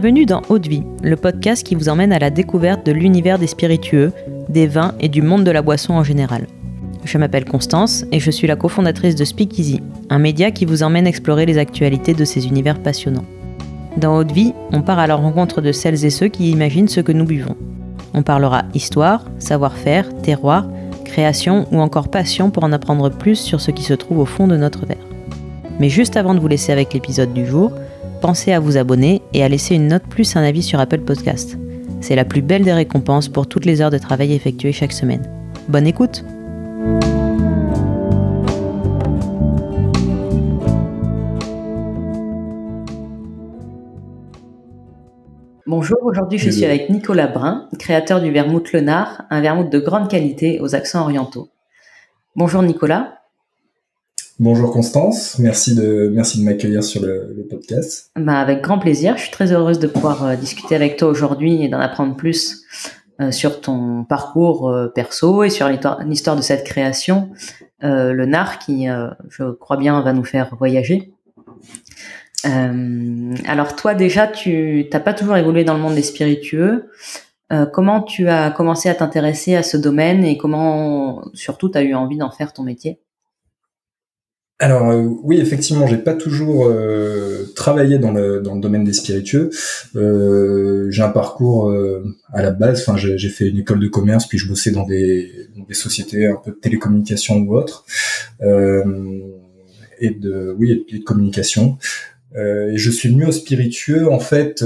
[0.00, 3.48] Bienvenue dans Haute Vie, le podcast qui vous emmène à la découverte de l'univers des
[3.48, 4.12] spiritueux,
[4.48, 6.46] des vins et du monde de la boisson en général.
[7.02, 11.08] Je m'appelle Constance et je suis la cofondatrice de Speakeasy, un média qui vous emmène
[11.08, 13.24] explorer les actualités de ces univers passionnants.
[13.96, 17.00] Dans Haute Vie, on part à la rencontre de celles et ceux qui imaginent ce
[17.00, 17.56] que nous buvons.
[18.14, 20.68] On parlera histoire, savoir-faire, terroir,
[21.04, 24.46] création ou encore passion pour en apprendre plus sur ce qui se trouve au fond
[24.46, 25.08] de notre verre.
[25.80, 27.72] Mais juste avant de vous laisser avec l'épisode du jour,
[28.18, 31.58] pensez à vous abonner et à laisser une note plus un avis sur Apple Podcast.
[32.00, 35.22] C'est la plus belle des récompenses pour toutes les heures de travail effectuées chaque semaine.
[35.68, 36.24] Bonne écoute
[45.66, 50.08] Bonjour, aujourd'hui je suis avec Nicolas Brun, créateur du vermouth Lenard, un vermouth de grande
[50.08, 51.50] qualité aux accents orientaux.
[52.36, 53.17] Bonjour Nicolas.
[54.40, 58.12] Bonjour Constance, merci de, merci de m'accueillir sur le, podcast.
[58.14, 61.64] Bah avec grand plaisir, je suis très heureuse de pouvoir euh, discuter avec toi aujourd'hui
[61.64, 62.62] et d'en apprendre plus
[63.20, 67.30] euh, sur ton parcours euh, perso et sur l'histoire de cette création,
[67.80, 68.86] le NAR, qui,
[69.28, 71.12] je crois bien, va nous faire voyager.
[72.44, 76.90] alors toi déjà, tu n'as pas toujours évolué dans le monde des spiritueux.
[77.72, 81.94] comment tu as commencé à t'intéresser à ce domaine et comment surtout tu as eu
[81.94, 83.00] envie d'en faire ton métier?
[84.60, 88.92] Alors euh, oui, effectivement, j'ai pas toujours euh, travaillé dans le, dans le domaine des
[88.92, 89.50] spiritueux.
[89.94, 91.72] Euh, j'ai un parcours
[92.32, 92.80] à la base.
[92.80, 96.26] Enfin, j'ai fait une école de commerce, puis je bossais dans des, dans des sociétés
[96.26, 97.84] un peu de télécommunication ou autre,
[100.00, 101.78] et de oui, et de communication.
[102.36, 104.64] et je suis venu au spiritueux en fait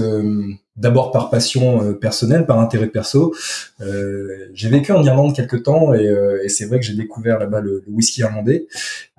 [0.77, 3.34] d'abord par passion euh, personnelle, par intérêt perso.
[3.81, 7.39] Euh, j'ai vécu en Irlande quelques temps et, euh, et c'est vrai que j'ai découvert
[7.39, 8.67] là-bas le, le, whisky irlandais.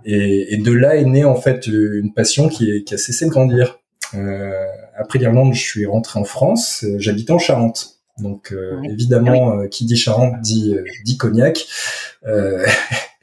[0.05, 3.25] Et, et, de là est née en fait une passion qui, est, qui a cessé
[3.25, 3.79] de grandir.
[4.15, 4.51] Euh,
[4.97, 6.85] après l'Irlande, je suis rentré en France.
[6.97, 7.99] J'habitais en Charente.
[8.19, 8.53] Donc
[8.83, 11.65] évidemment, ah qui dit Charente dit, dit cognac.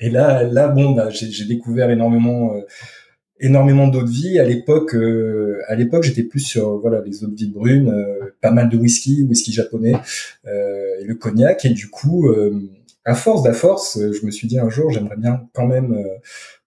[0.00, 2.54] et là, là, bon, bah, j'ai découvert énormément
[3.40, 4.38] énormément d'eau de vie.
[4.38, 8.34] À l'époque, euh, à l'époque, j'étais plus sur voilà les eaux de vie brunes, euh,
[8.40, 9.94] pas mal de whisky, whisky japonais
[10.46, 11.64] euh, et le cognac.
[11.64, 12.30] Et du coup,
[13.04, 15.96] à force d'à force, je me suis dit un jour, j'aimerais bien quand même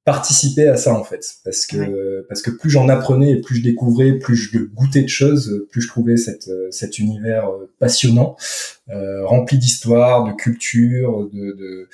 [0.06, 3.64] participer à ça en fait, parce que parce que plus j'en apprenais et plus je
[3.64, 8.36] découvrais, plus je goûtais de choses, plus je trouvais cette cet univers passionnant,
[8.90, 11.88] rempli d'histoire, de culture, de, de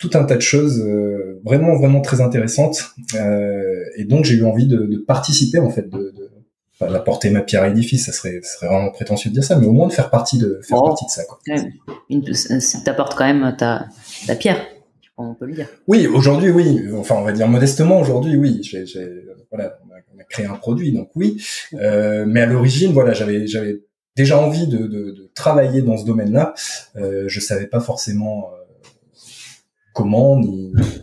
[0.00, 2.94] tout un tas de choses euh, vraiment vraiment très intéressantes.
[3.14, 6.30] Euh, et donc j'ai eu envie de, de, participer en fait de, de
[6.74, 8.06] enfin, d'apporter ma pierre à l'édifice.
[8.06, 10.38] Ça serait ça serait vraiment prétentieux de dire ça mais au moins de faire partie
[10.38, 11.38] de faire oh, partie de ça quoi.
[12.82, 13.86] t'apportes quand même ta,
[14.26, 14.66] ta pierre
[15.18, 15.68] on peut le dire.
[15.86, 16.82] Oui aujourd'hui oui.
[16.96, 18.60] Enfin on va dire modestement aujourd'hui oui.
[18.62, 18.86] J'ai,
[19.50, 21.42] voilà on a, créé un produit donc oui.
[21.74, 23.82] Euh, mais à l'origine voilà j'avais j'avais
[24.16, 26.54] déjà envie de, de, de, travailler dans ce domaine-là.
[26.96, 28.59] Euh, je savais pas forcément euh,
[29.92, 30.40] comment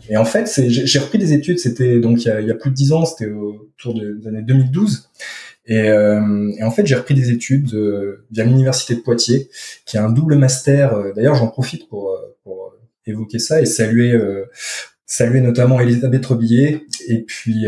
[0.09, 2.55] et en fait j'ai repris des études c'était donc il y, a, il y a,
[2.55, 5.09] plus de dix ans c'était autour des années 2012
[5.65, 9.49] et, euh, et en fait j'ai repris des études euh, via l'université de Poitiers
[9.85, 12.73] qui a un double master euh, d'ailleurs j'en profite pour, euh, pour
[13.05, 14.17] évoquer ça et saluer
[15.05, 17.65] saluer notamment Elisabeth Robillet et puis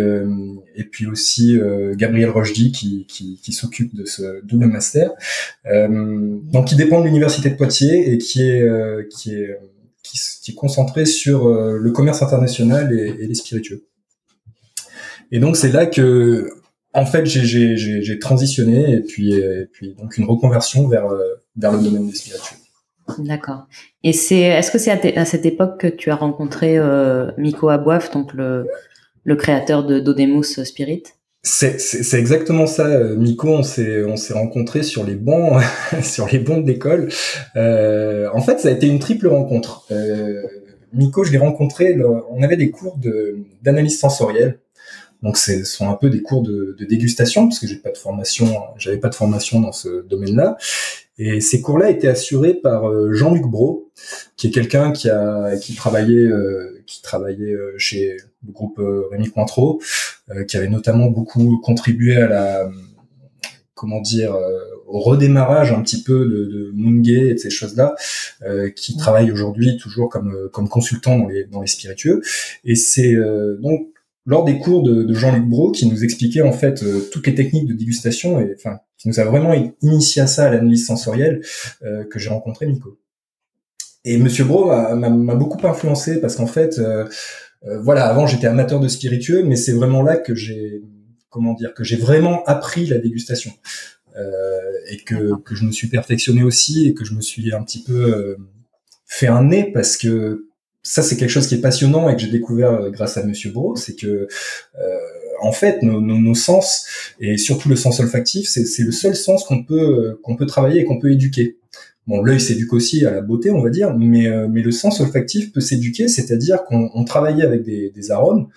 [0.75, 1.57] et puis aussi
[1.93, 5.11] Gabriel Rochdy qui, qui, qui s'occupe de ce double master.
[5.63, 8.67] Donc qui dépend de l'université de Poitiers et qui est
[9.09, 9.57] qui est
[10.11, 13.85] qui, concentré sur euh, le commerce international et, les spiritueux.
[15.31, 16.49] Et donc c'est là que,
[16.93, 19.33] en fait, j'ai transitionné et puis,
[19.97, 21.21] donc une reconversion vers euh,
[21.55, 22.57] vers le domaine des spiritueux.
[23.17, 23.67] D'accord.
[24.03, 28.11] Et c'est, est-ce que c'est à, cette époque que tu as rencontré euh, Miko Aboif,
[28.11, 28.67] donc le,
[29.23, 31.03] le créateur de Dodemus Spirit?
[31.41, 33.49] C'est exactement ça, euh, Miko.
[33.49, 35.61] On s'est on s'est rencontrés sur les bancs
[36.03, 37.09] sur les bancs d'école.
[37.55, 39.85] Euh, en fait, ça a été une triple rencontre.
[39.91, 40.43] Euh,
[40.93, 41.97] Miko, je l'ai rencontré.
[42.29, 44.59] on avait des cours de d'analyse sensorielle.
[45.21, 47.97] Donc, ce sont un peu des cours de, de dégustation parce que j'ai pas de
[47.97, 48.47] formation,
[48.77, 50.57] j'avais pas de formation dans ce domaine-là.
[51.21, 53.91] Et ces cours-là étaient assurés par euh, Jean-Luc Bro,
[54.37, 58.15] qui est quelqu'un qui a qui travaillait euh, qui travaillait euh, chez
[58.47, 58.81] le groupe
[59.11, 59.81] Rémi Cointreau,
[60.47, 62.69] qui avait notamment beaucoup contribué à la
[63.73, 64.35] comment dire
[64.87, 67.95] au redémarrage un petit peu de, de Mungay et de ces choses-là,
[68.75, 72.21] qui travaille aujourd'hui toujours comme comme consultant dans les dans les spiritueux.
[72.63, 73.15] Et c'est
[73.59, 73.87] donc
[74.29, 77.67] lors des cours de, Jean-Luc Bro qui nous expliquait en fait euh, toutes les techniques
[77.67, 81.41] de dégustation et enfin qui nous a vraiment initié à ça à l'analyse sensorielle
[81.83, 82.99] euh, que j'ai rencontré Nico.
[84.05, 87.05] Et Monsieur Bro m'a beaucoup influencé parce qu'en fait euh,
[87.61, 90.81] voilà avant j'étais amateur de spiritueux mais c'est vraiment là que j'ai
[91.29, 93.51] comment dire que j'ai vraiment appris la dégustation.
[94.89, 97.83] et que, que je me suis perfectionné aussi et que je me suis un petit
[97.83, 98.37] peu
[99.05, 100.47] fait un nez parce que
[100.83, 103.75] ça c'est quelque chose qui est passionnant et que j'ai découvert grâce à Monsieur Bro,
[103.75, 104.27] c'est que
[105.41, 106.85] en fait, nos, nos, nos, sens
[107.19, 110.85] et surtout le sens olfactif, c'est le seul sens qu'on peut qu'on peut travailler et
[110.85, 111.58] qu'on peut éduquer.
[112.09, 114.99] Bon, l'œil s'éduque aussi à la beauté, on va dire, mais euh, mais le sens
[114.99, 118.47] olfactif peut s'éduquer, c'est-à-dire qu'on travaillait avec des, des arômes,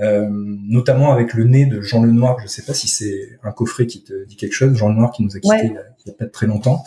[0.00, 2.36] euh, notamment avec le nez de Jean Lenoir.
[2.42, 4.76] Je sais pas si c'est un coffret qui te dit quelque chose.
[4.76, 5.70] Jean Lenoir qui nous a quitté
[6.04, 6.82] il, y a, pas très longtemps.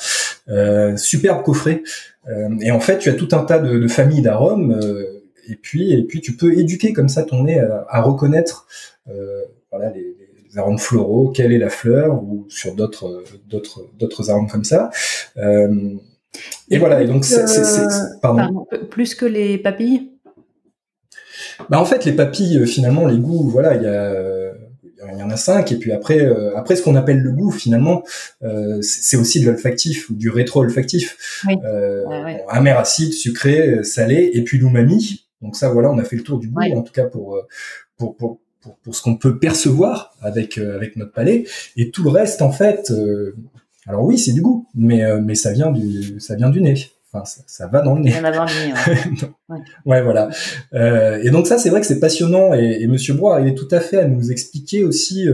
[0.50, 1.84] Euh, superbe coffret.
[2.28, 4.78] Euh, et en fait, tu as tout un tas de, de familles d'arômes.
[4.84, 8.68] Euh, et puis et puis tu peux éduquer comme ça ton nez à, à reconnaître
[9.10, 9.42] euh,
[9.72, 14.48] voilà, les, les, arômes floraux, quelle est la fleur, ou sur d'autres d'autres d'autres arômes
[14.48, 14.90] comme ça.
[15.38, 15.96] Euh,
[16.70, 17.02] et, et voilà.
[17.02, 17.46] Et donc, c'est,
[18.22, 18.66] pardon.
[18.90, 20.12] Plus que les papilles?
[21.70, 24.54] Bah en fait, les papilles, euh, finalement, les goûts, voilà, il y a
[25.14, 27.52] il y en a cinq et puis après euh, après ce qu'on appelle le goût
[27.52, 28.04] finalement
[28.44, 31.56] euh, c'est aussi de l'olfactif ou du rétro-olfactif oui.
[31.64, 32.46] euh, ouais, ouais.
[32.50, 36.40] amer acide sucré salé et puis l'umami donc ça voilà on a fait le tour
[36.40, 36.74] du goût ouais.
[36.76, 37.42] en tout cas pour
[37.98, 41.46] pour pour pour, pour ce qu'on peut percevoir avec avec notre palais
[41.78, 42.92] et tout le reste en fait
[43.90, 46.76] alors oui c'est du goût mais euh, mais ça vient du ça vient du nez
[47.12, 48.74] enfin ça, ça va dans le nez, dans le nez
[49.50, 49.58] ouais.
[49.86, 50.02] ouais.
[50.02, 50.30] voilà
[51.22, 53.80] et donc ça c'est vrai que c'est passionnant et, et Monsieur Bois arrivait tout à
[53.80, 55.28] fait à nous expliquer aussi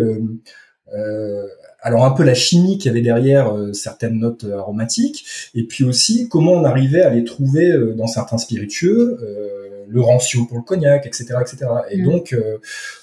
[1.86, 5.84] alors un peu la chimie qu'il y avait derrière euh, certaines notes aromatiques, et puis
[5.84, 10.57] aussi comment on arrivait à les trouver euh, dans certains spiritueux, euh, le rancio pour
[10.57, 11.68] le cognac, etc., etc.
[11.92, 12.06] Et mmh.
[12.06, 12.36] donc,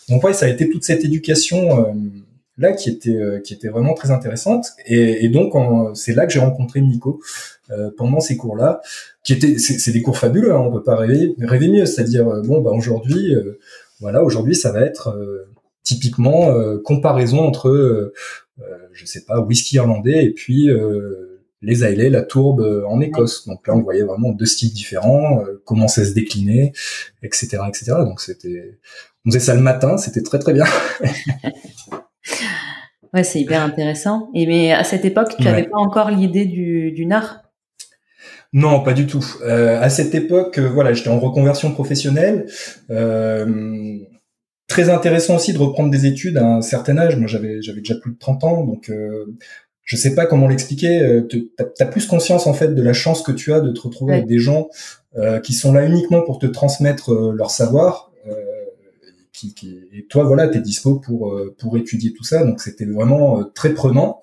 [0.08, 1.94] donc ouais, ça a été toute cette éducation
[2.58, 4.66] là qui était qui était vraiment très intéressante.
[4.86, 5.54] Et, et donc
[5.94, 7.20] c'est là que j'ai rencontré Nico
[7.96, 8.80] pendant ces cours-là,
[9.24, 11.86] qui étaient c'est des cours fabuleux, hein, on peut pas rêver rêver mieux.
[11.86, 13.34] C'est-à-dire bon bah aujourd'hui
[14.00, 15.16] voilà aujourd'hui ça va être
[15.82, 18.12] typiquement euh, comparaison entre euh,
[18.92, 20.70] je sais pas whisky irlandais et puis
[21.62, 23.46] les Islay, la tourbe en Écosse.
[23.46, 26.72] Donc là, on voyait vraiment deux styles différents, euh, comment ça se déclinait,
[27.22, 27.92] etc., etc.
[28.00, 28.78] Donc c'était,
[29.24, 30.64] on faisait ça le matin, c'était très très bien.
[33.14, 34.30] ouais, c'est hyper intéressant.
[34.34, 35.68] Et mais à cette époque, tu n'avais ouais.
[35.68, 37.42] pas encore l'idée du, du nard
[38.52, 39.24] non, pas du tout.
[39.42, 42.46] Euh, à cette époque, euh, voilà, j'étais en reconversion professionnelle.
[42.90, 43.96] Euh,
[44.68, 47.16] très intéressant aussi de reprendre des études à un certain âge.
[47.16, 48.90] Moi, j'avais j'avais déjà plus de 30 ans, donc
[49.82, 51.22] je sais pas comment l'expliquer.
[51.28, 54.12] Tu as, plus conscience en fait de la chance que tu as de te retrouver
[54.12, 54.18] ouais.
[54.18, 54.68] avec des gens
[55.42, 58.11] qui sont là uniquement pour te transmettre leur savoir.
[59.44, 62.44] Euh, et toi, voilà, t'es dispo pour pour étudier tout ça.
[62.44, 64.20] Donc c'était vraiment très prenant.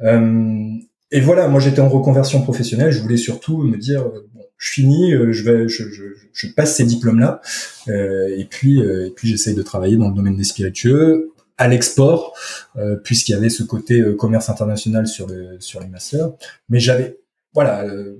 [0.00, 2.90] et voilà, moi j'étais en reconversion professionnelle.
[2.90, 4.04] Je voulais surtout me dire
[4.34, 7.40] bon, je finis, je vais, je, passe ces diplômes-là,
[7.88, 12.34] et puis et puis j'essaye de travailler dans le domaine des spiritueux à l'export,
[12.76, 16.32] euh, puisqu'il y avait ce côté euh, commerce international sur le sur les masters.
[16.68, 17.18] Mais j'avais,
[17.54, 18.16] voilà, euh,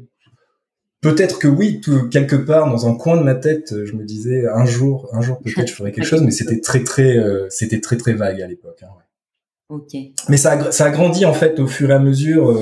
[1.14, 4.46] peut-être que oui, tout, quelque part dans un coin de ma tête, je me disais
[4.48, 7.80] un jour, un jour peut-être je ferai quelque chose, mais c'était très très, euh, c'était
[7.80, 8.82] très très vague à l'époque.
[8.82, 8.88] Hein,
[9.70, 10.12] ouais.
[10.28, 12.52] Mais ça a, ça a grandi en fait au fur et à mesure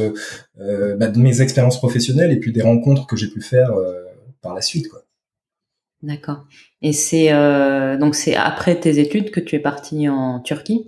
[0.57, 3.73] bah, de mes expériences professionnelles et puis des rencontres que j'ai pu faire
[4.41, 5.05] par la suite, quoi.
[6.05, 6.45] D'accord.
[6.83, 10.87] Et c'est euh, donc c'est après tes études que tu es parti en Turquie?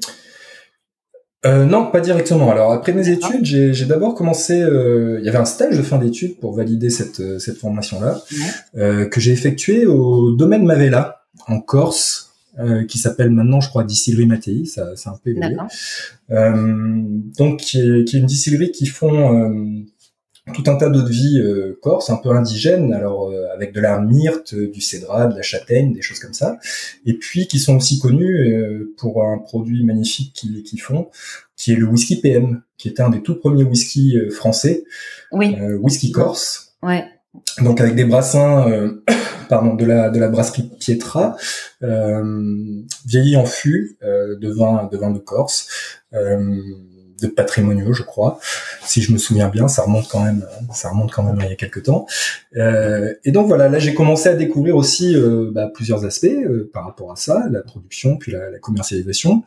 [1.47, 2.51] Euh, non, pas directement.
[2.51, 4.61] Alors après mes études, j'ai d'abord commencé.
[4.61, 8.01] Euh, il y avait un stage de fin d'études pour valider cette euh, cette formation
[8.01, 8.81] là ouais.
[8.81, 13.85] Euh, que j'ai effectué au domaine Mavella en Corse, euh, qui s'appelle maintenant, je crois,
[13.85, 14.65] distillerie Mattei.
[14.65, 15.57] Ça, c'est un peu évolué.
[17.39, 19.85] donc qui est, qui est, une distillerie qui font
[20.55, 23.81] tout un tas d'eau de vie euh, corse, un peu indigène, alors euh, avec de
[23.81, 26.59] la myrte, du cédrat, de la châtaigne, des choses comme ça,
[27.05, 31.09] et puis qui sont aussi connus euh, pour un produit magnifique qu'ils qui font,
[31.57, 34.85] qui est le whisky PM, qui était un des tout premiers whisky euh, français,
[35.33, 35.57] oui.
[35.81, 36.77] whisky corse.
[36.83, 37.05] Ouais.
[37.61, 38.93] Donc avec des brassins,
[39.49, 41.37] pardon, de la de la brasserie Pietra,
[41.81, 45.69] vieillis en fût de vin de vin de Corse
[47.21, 48.39] de patrimoniaux, je crois,
[48.85, 49.69] si je me souviens bien.
[49.69, 52.07] Ça remonte quand même, ça remonte quand même à il y a quelques temps.
[52.57, 56.71] Euh, et donc voilà, là j'ai commencé à découvrir aussi euh, bah, plusieurs aspects euh,
[56.73, 59.45] par rapport à ça, la production puis la, la commercialisation.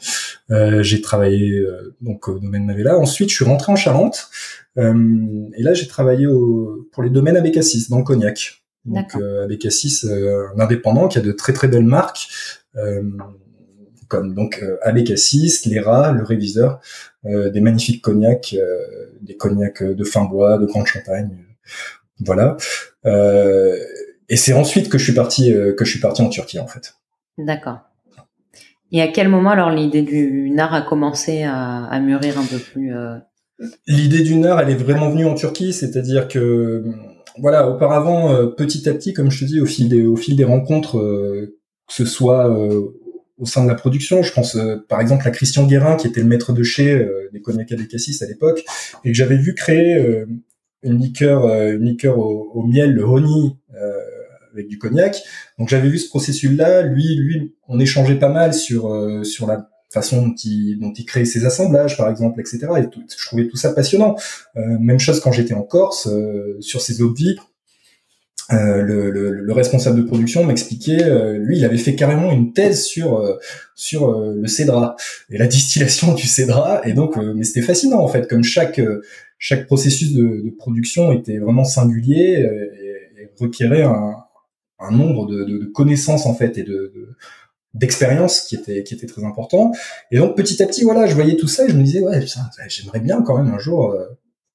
[0.51, 2.97] Euh, j'ai travaillé euh, donc au domaine Navella.
[2.97, 4.29] Ensuite, je suis rentré en Charente
[4.77, 4.93] euh,
[5.55, 8.63] et là j'ai travaillé au, pour les domaines Abécassis dans le cognac.
[8.85, 12.29] Donc euh, Abécassis, un indépendant qui a de très très belles marques
[14.09, 16.81] comme donc euh, Abécassis, Lera, le réviseur,
[17.25, 21.29] euh, des magnifiques cognacs, euh, des cognacs de fin bois, de grande champagne,
[22.25, 22.57] voilà.
[23.05, 26.95] et c'est ensuite que je suis parti que je suis parti en Turquie en fait.
[27.37, 27.79] D'accord.
[28.91, 32.57] Et à quel moment alors l'idée du nard a commencé à, à mûrir un peu
[32.57, 32.91] plus
[33.87, 36.83] L'idée d'une heure, elle est vraiment venue en Turquie, c'est-à-dire que
[37.37, 40.35] voilà, auparavant, euh, petit à petit, comme je te dis, au fil des, au fil
[40.35, 42.89] des rencontres, euh, que ce soit euh,
[43.39, 46.27] au sein de la production, je pense par exemple à Christian Guérin, qui était le
[46.27, 48.63] maître de chez des cognacs des cassis à l'époque,
[49.03, 49.97] et que j'avais vu créer
[50.83, 53.55] une liqueur, une liqueur au, au, miel, le honey,
[54.53, 55.21] avec du cognac.
[55.57, 56.83] Donc j'avais vu ce processus-là.
[56.83, 61.25] Lui, lui, on échangeait pas mal sur sur la façon dont il, dont il crée
[61.25, 62.67] ses assemblages, par exemple, etc.
[62.77, 62.83] Et
[63.17, 64.15] je trouvais tout ça passionnant.
[64.55, 67.39] Euh, même chose quand j'étais en Corse, euh, sur ses eaux de.
[68.51, 72.53] Euh, le, le, le, responsable de production m'expliquait, euh, lui, il avait fait carrément une
[72.53, 73.37] thèse sur euh,
[73.75, 74.95] sur le cédra
[75.29, 76.81] et la distillation du cédra.
[76.87, 78.81] Et donc, mais c'était fascinant en fait, comme chaque
[79.37, 82.45] chaque processus de, de production était vraiment singulier
[83.17, 84.15] et, et requérait un,
[84.79, 87.15] un nombre de, de, de, connaissances en fait et de,
[87.73, 89.71] d'expérience qui était qui était très important
[90.11, 92.19] et donc petit à petit voilà je voyais tout ça et je me disais ouais
[92.67, 94.05] j'aimerais bien quand même un jour euh,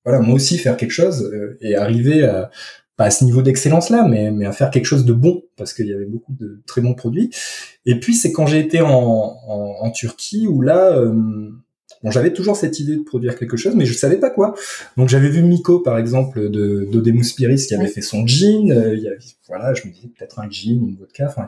[0.04, 2.50] voilà moi aussi faire quelque chose euh, et arriver à
[2.96, 5.72] pas à ce niveau d'excellence là mais mais à faire quelque chose de bon parce
[5.72, 7.30] qu'il y avait beaucoup de très bons produits
[7.86, 11.50] et puis c'est quand j'ai été en, en, en Turquie où là euh,
[12.04, 14.54] Bon, j'avais toujours cette idée de produire quelque chose, mais je savais pas quoi.
[14.98, 18.70] Donc j'avais vu Miko, par exemple, de d'Odemus Spiris, qui avait fait son jean.
[18.70, 19.16] Euh, il y avait,
[19.48, 21.26] voilà, je me disais peut-être un jean, une vodka.
[21.26, 21.46] Enfin,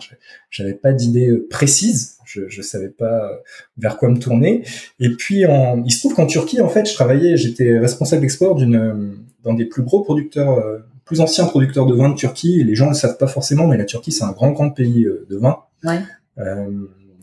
[0.49, 2.17] j'avais pas d'idée euh, précise.
[2.25, 3.37] Je, je savais pas euh,
[3.77, 4.65] vers quoi me tourner.
[4.99, 8.55] Et puis, en, il se trouve qu'en Turquie, en fait, je travaillais, j'étais responsable export
[8.55, 10.65] d'une dans des plus gros producteurs,
[11.07, 12.63] plus anciens producteurs de vin de Turquie.
[12.63, 15.05] les gens ne le savent pas forcément, mais la Turquie, c'est un grand, grand pays
[15.05, 15.61] de vin.
[15.85, 16.01] Ouais.
[16.39, 16.69] Euh,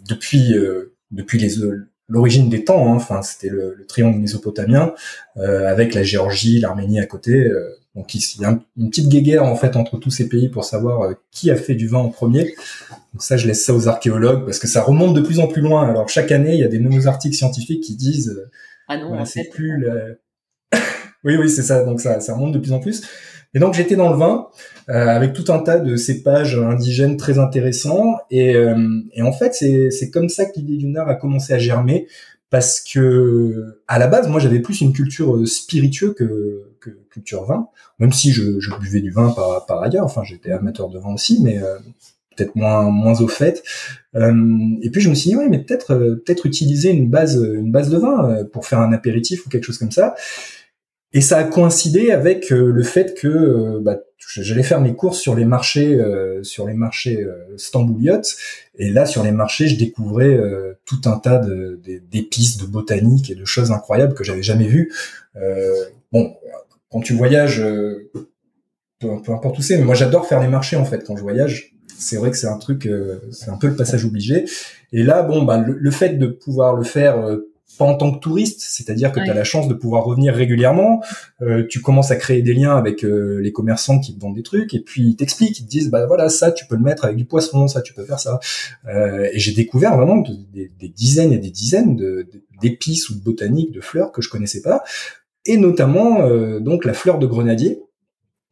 [0.07, 0.55] depuis
[1.11, 1.59] depuis les
[2.09, 2.91] l'origine des temps.
[2.91, 2.95] Hein.
[2.95, 4.93] Enfin, c'était le, le, triangle mésopotamien
[5.37, 7.33] euh, avec la Géorgie, l'Arménie à côté.
[7.33, 10.65] Euh, donc il y a une petite guéguerre en fait entre tous ces pays pour
[10.65, 12.55] savoir euh, qui a fait du vin en premier.
[13.13, 15.61] Donc ça, je laisse ça aux archéologues parce que ça remonte de plus en plus
[15.61, 15.87] loin.
[15.87, 18.43] Alors chaque année, il y a des nouveaux articles scientifiques qui disent
[18.87, 19.85] ah non, c'est plus
[21.23, 21.83] oui oui c'est ça.
[21.83, 23.03] Donc ça ça remonte de plus en plus.
[23.55, 24.47] Et donc j'étais dans le vin
[24.89, 28.17] euh, avec tout un tas de cépages indigènes très intéressants.
[28.31, 31.59] Et, euh, et en fait, c'est comme ça que l'idée du Nord a commencé à
[31.59, 32.07] germer
[32.53, 37.45] parce que à la base, moi, j'avais plus une culture euh, spiritueuse que, que culture
[37.45, 37.67] vin,
[37.97, 40.05] même si je, je, buvais du vin par, par ailleurs.
[40.05, 41.79] Enfin, j'étais amateur de vin aussi, mais euh,
[42.37, 43.63] peut-être moins moins au fait.
[44.13, 44.31] Euh,
[44.83, 47.89] et puis je me suis dit ouais, mais peut-être peut-être utiliser une base une base
[47.89, 50.13] de vin pour faire un apéritif ou quelque chose comme ça.
[51.13, 55.19] Et ça a coïncidé avec euh, le fait que euh, bah, j'allais faire mes courses
[55.19, 58.35] sur les marchés, euh, sur les marchés stambouliotes.
[58.79, 60.39] Et là, sur les marchés, je découvrais
[60.85, 61.39] tout un tas
[62.11, 64.91] d'épices, de, de, botanique et de choses incroyables que j'avais jamais vues.
[66.11, 66.35] bon,
[66.89, 67.61] quand tu voyages,
[68.99, 71.21] peu, peu, importe où c'est, mais moi j'adore faire les marchés en fait quand je
[71.21, 71.75] voyage.
[71.95, 72.89] C'est vrai que c'est un truc,
[73.31, 74.45] c'est un peu le passage obligé.
[74.93, 77.37] Et là, bon, bah, le, le fait de pouvoir le faire
[77.77, 81.03] pas en tant que touriste, c'est-à-dire que tu as la chance de pouvoir revenir régulièrement,
[81.41, 84.43] euh, tu commences à créer des liens avec euh, les commerçants qui te vendent des
[84.43, 87.05] trucs, et puis ils t'expliquent, ils te disent, bah voilà, ça tu peux le mettre
[87.05, 88.39] avec du poisson, ça tu peux faire ça.
[88.87, 91.95] Euh, et j'ai découvert vraiment des, des, dizaines et des dizaines
[92.61, 94.83] d'épices ou de botaniques, de fleurs que je connaissais pas,
[95.45, 97.82] et notamment euh, donc la fleur de grenadier,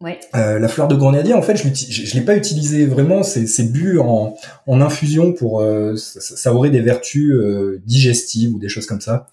[0.01, 0.19] Ouais.
[0.35, 3.21] Euh, la fleur de grenadier, en fait, je, je l'ai pas utilisé vraiment.
[3.21, 8.59] C'est bu en, en, infusion pour euh, ça, ça, aurait des vertus euh, digestives ou
[8.59, 9.27] des choses comme ça.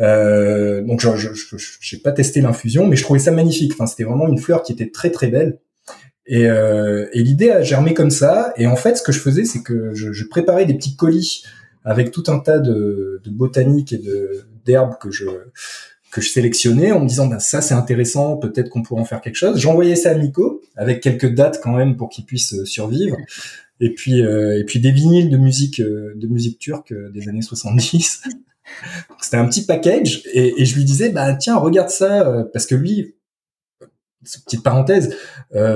[0.00, 3.72] Euh, donc, je n'ai pas testé l'infusion, mais je trouvais ça magnifique.
[3.74, 5.58] Enfin, c'était vraiment une fleur qui était très très belle.
[6.26, 8.52] Et, euh, et l'idée a germé comme ça.
[8.56, 11.44] Et en fait, ce que je faisais, c'est que je, je, préparais des petits colis
[11.84, 14.00] avec tout un tas de, de botaniques et
[14.64, 15.26] d'herbes que je
[16.12, 19.20] que je sélectionnais en me disant bah, ça c'est intéressant, peut-être qu'on pourrait en faire
[19.20, 19.58] quelque chose.
[19.58, 23.16] J'envoyais ça à Miko avec quelques dates quand même pour qu'il puisse euh, survivre.
[23.80, 27.42] Et puis euh, et puis des vinyles de musique euh, de musique turque des années
[27.42, 28.22] 70.
[29.20, 32.74] C'était un petit package et, et, je lui disais bah tiens regarde ça parce que
[32.74, 33.16] lui
[34.46, 35.16] petite parenthèse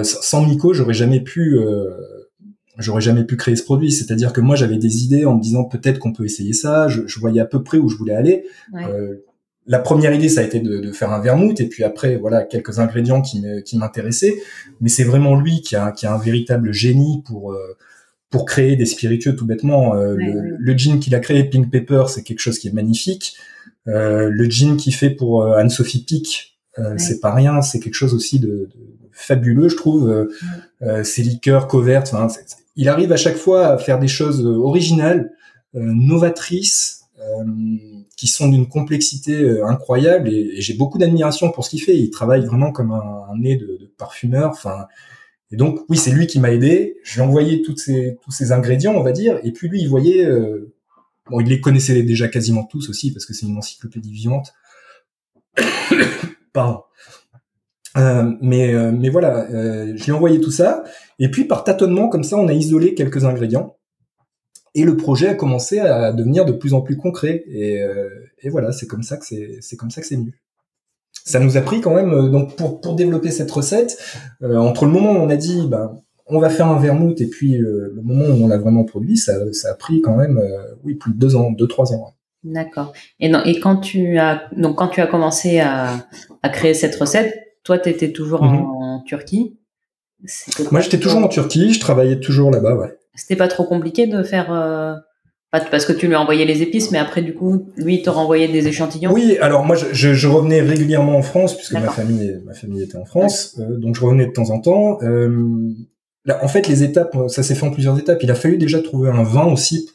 [0.03, 1.59] sans Miko j'aurais jamais pu
[2.79, 3.91] j'aurais jamais pu créer ce produit.
[3.91, 6.89] C'est-à-dire que moi, j'avais des idées en me disant peut-être qu'on peut essayer ça.
[6.89, 8.45] Je, je, voyais à peu près où je voulais aller.
[8.73, 8.85] Ouais.
[8.85, 9.25] Euh,
[9.67, 12.43] la première idée, ça a été de, de, faire un vermouth, et puis après, voilà,
[12.43, 14.37] quelques ingrédients qui m'intéressaient.
[14.81, 17.77] Mais c'est vraiment lui qui a, qui a un véritable génie pour euh,
[18.31, 19.95] pour créer des spiritueux tout bêtement.
[19.95, 20.57] Euh, ouais, le, ouais.
[20.59, 23.37] le, gin qu'il a créé, Pink Pepper, c'est quelque chose qui est magnifique.
[23.89, 26.99] Euh, le gin qu'il fait pour Anne-Sophie Pic, ouais.
[26.99, 28.71] c'est pas rien, c'est quelque chose aussi de, de
[29.13, 30.29] fabuleux, je trouve.
[31.03, 32.29] ses liqueurs couvertes, enfin,
[32.75, 35.33] il arrive à chaque fois à faire des choses originales,
[35.73, 37.05] novatrices
[38.17, 41.97] qui sont d'une complexité euh, incroyable et, j'ai beaucoup d'admiration pour ce qu'il fait.
[41.97, 44.51] Il travaille vraiment comme un, nez de, parfumeur.
[44.51, 44.87] Enfin,
[45.53, 46.97] et donc oui, c'est lui qui m'a aidé.
[47.05, 49.89] Je lui ai envoyé ces, tous ces ingrédients, on va dire, et puis lui, il
[49.89, 50.75] voyait, euh,
[51.31, 54.55] bon, il les connaissait déjà quasiment tous aussi parce que c'est une encyclopédie vivante.
[56.53, 56.81] Pardon.
[57.97, 60.85] Euh, mais mais voilà, euh, j'ai envoyé tout ça
[61.19, 63.79] et puis par tâtonnement comme ça, on a isolé quelques ingrédients
[64.77, 68.09] et le projet a commencé à devenir de plus en plus concret et, euh,
[68.41, 70.41] et voilà, c'est comme ça que c'est c'est comme ça que c'est venu.
[71.25, 73.99] Ça nous a pris quand même euh, donc pour pour développer cette recette
[74.43, 77.57] entre le moment où on a dit ben on va faire un vermouth et puis
[77.57, 80.41] le moment où on l'a vraiment produit, ça ça a pris quand même
[80.85, 82.13] oui plus de deux ans, deux trois ans.
[82.45, 82.93] D'accord.
[83.19, 86.07] Et, non, et quand tu as donc quand tu as commencé à,
[86.43, 88.61] à créer cette recette, toi, tu étais toujours mhm.
[88.61, 89.59] en, Turquie?
[90.71, 92.97] Moi, j'étais toujours en Turquie, je travaillais toujours là-bas, ouais.
[93.17, 94.53] C'était pas trop compliqué de faire.
[94.53, 94.95] Euh,
[95.71, 98.49] parce que tu lui envoyais les épices, mais après, du coup, lui, il te renvoyait
[98.49, 99.11] des échantillons.
[99.13, 102.99] Oui, alors moi, je, je, revenais régulièrement en France, puisque ma famille, ma famille était
[102.99, 104.99] en France, euh, donc je revenais de temps en temps.
[105.03, 105.71] Euh,
[106.27, 108.23] là, en fait, les étapes, ça s'est fait en plusieurs étapes.
[108.23, 109.89] Il a fallu déjà trouver un vin aussi,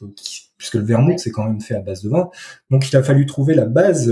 [0.58, 2.30] puisque le vermouth, c'est quand même fait à base de vin.
[2.72, 4.12] Donc, il a fallu trouver la base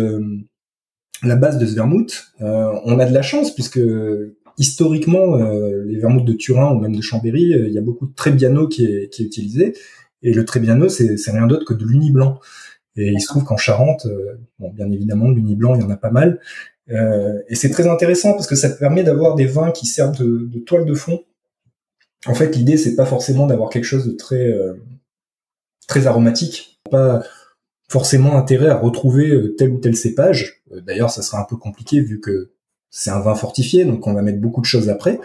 [1.24, 2.32] la base de ce vermouth.
[2.42, 3.80] Euh, on a de la chance puisque
[4.60, 8.06] historiquement, euh, les vermouths de Turin ou même de Chambéry, euh, il y a beaucoup
[8.06, 9.74] de Trebbiano qui est, qui est utilisé.
[10.22, 12.40] Et le Trebbiano, c'est rien d'autre que de l'uni blanc.
[12.96, 14.06] Et il se trouve qu'en Charente,
[14.60, 16.42] bon, bien évidemment, l'uni blanc, il y en a pas mal.
[16.90, 20.60] et c'est très intéressant parce que ça permet d'avoir des vins qui servent de, de,
[20.60, 21.24] toile de fond.
[22.26, 24.54] En fait, l'idée, c'est pas forcément d'avoir quelque chose de très
[25.88, 26.82] très aromatique.
[26.92, 27.24] Pas
[27.88, 32.02] forcément intérêt à retrouver tel ou tel cépage euh, d'ailleurs, ça sera un peu compliqué
[32.02, 32.52] vu que
[32.92, 35.20] c'est un vin fortifié, donc on va mettre beaucoup de choses après.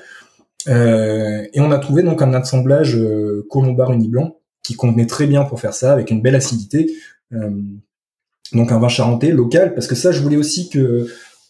[0.68, 5.26] Euh, et on a trouvé donc un assemblage euh, colombard uni blanc qui convenait très
[5.26, 6.90] bien pour faire ça, avec une belle acidité.
[7.32, 7.50] Euh,
[8.52, 11.06] donc un vin charentais local, parce que ça, je voulais aussi que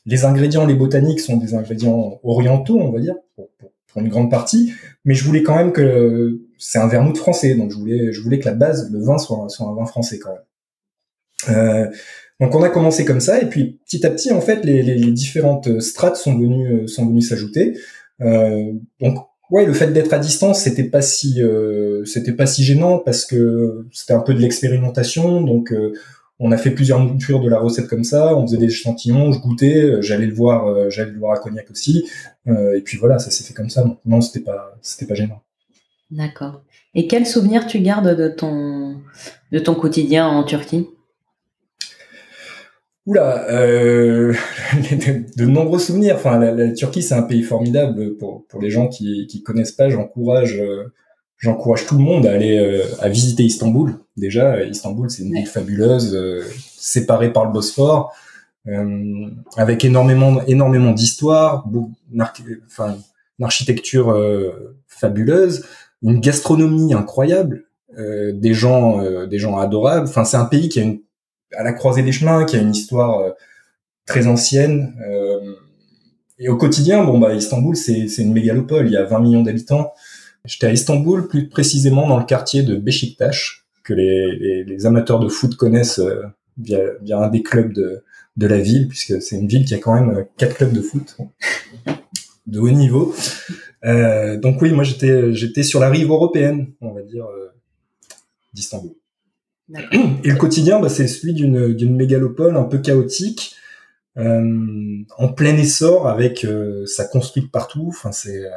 [0.07, 3.49] les ingrédients, les botaniques sont des ingrédients orientaux, on va dire, pour,
[3.97, 4.73] une grande partie,
[5.05, 8.41] mais je voulais quand même que c'est un vermouth français, donc je voulais, je voulais
[8.41, 11.91] que la base, le vin soit, soit un vin français quand même.
[12.41, 14.83] Euh, donc on a commencé comme ça et puis petit à petit en fait les,
[14.83, 17.77] les, différentes strates sont venues euh, sont venues s'ajouter.
[18.21, 19.19] Euh, donc
[19.51, 23.25] ouais le fait d'être à distance c'était pas si euh, c'était pas si gênant parce
[23.25, 25.93] que c'était un peu de l'expérimentation donc euh,
[26.41, 29.39] on a fait plusieurs moutures de la recette comme ça, on faisait des échantillons, je
[29.39, 32.11] goûtais, j'allais le voir, j'allais le voir à Cognac aussi,
[32.49, 33.85] et puis voilà, ça s'est fait comme ça.
[33.85, 35.43] Donc non, c'était pas, c'était pas gênant.
[36.11, 36.63] D'accord.
[36.97, 39.01] Et quel souvenir tu gardes de ton,
[39.53, 40.89] de ton quotidien en Turquie?
[43.07, 44.33] Oula, euh,
[45.37, 46.17] de, nombreux souvenirs.
[46.17, 49.91] Enfin, la, Turquie, c'est un pays formidable pour, pour les gens qui, qui connaissent pas.
[49.91, 50.85] J'encourage, euh,
[51.37, 53.99] j'encourage tout le monde à aller euh, à visiter Istanbul.
[54.17, 56.43] Déjà, Istanbul, c'est une ville fabuleuse, euh,
[56.79, 58.13] séparée par le Bosphore,
[59.59, 61.67] avec énormément, énormément d'histoire,
[62.67, 62.97] enfin,
[63.39, 64.17] une architecture
[64.89, 65.67] fabuleuse,
[66.03, 67.65] une gastronomie incroyable,
[67.99, 70.09] des gens, des gens adorables.
[70.09, 71.01] Enfin, c'est un pays qui a une
[71.57, 73.31] à la croisée des chemins, qui a une histoire euh,
[74.07, 74.95] très ancienne.
[75.07, 75.55] Euh,
[76.39, 79.93] et au quotidien, bon bah Istanbul, c'est une mégalopole, il y a 20 millions d'habitants.
[80.45, 85.57] J'étais à Istanbul, plus précisément dans le quartier de Beşiktaş, que les, amateurs de foot
[85.57, 86.23] connaissent euh,
[86.59, 86.81] via,
[87.13, 88.03] un des clubs de,
[88.37, 91.17] de la ville, puisque c'est une ville qui a quand même quatre clubs de foot
[92.47, 93.15] de haut niveau.
[93.83, 97.27] Donc oui, moi j'étais j'étais sur la rive européenne, on va dire,
[98.55, 98.95] d'Istanbul.
[99.73, 103.57] Et le quotidien, bah, c'est celui d'une mégalopole un peu chaotique,
[104.17, 107.09] euh, en plein essor, avec euh, ça
[107.53, 107.87] partout.
[107.89, 108.51] Enfin, c'est euh,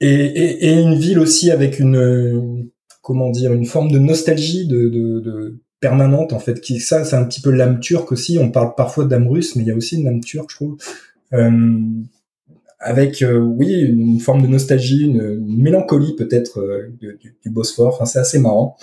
[0.00, 2.70] et, et, une ville aussi avec une
[3.02, 6.60] comment dire une forme de nostalgie de, de permanente en fait.
[6.60, 8.38] Qui ça, c'est un petit peu l'âme turque aussi.
[8.38, 10.76] On parle parfois d'âme russe, mais il y a aussi une âme turque, je trouve.
[11.32, 11.80] Euh,
[12.80, 16.64] avec oui une forme de nostalgie, une, mélancolie peut-être
[17.00, 17.94] du, du, Bosphore.
[17.94, 18.76] Enfin, c'est assez marrant.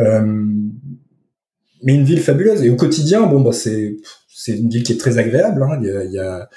[0.00, 0.46] Euh,
[1.82, 2.62] mais une ville fabuleuse.
[2.64, 3.96] Et au quotidien, bon, bah, c'est
[4.28, 5.62] c'est une ville qui est très agréable.
[5.62, 5.78] Hein.
[5.82, 6.48] Il, y a, il y a,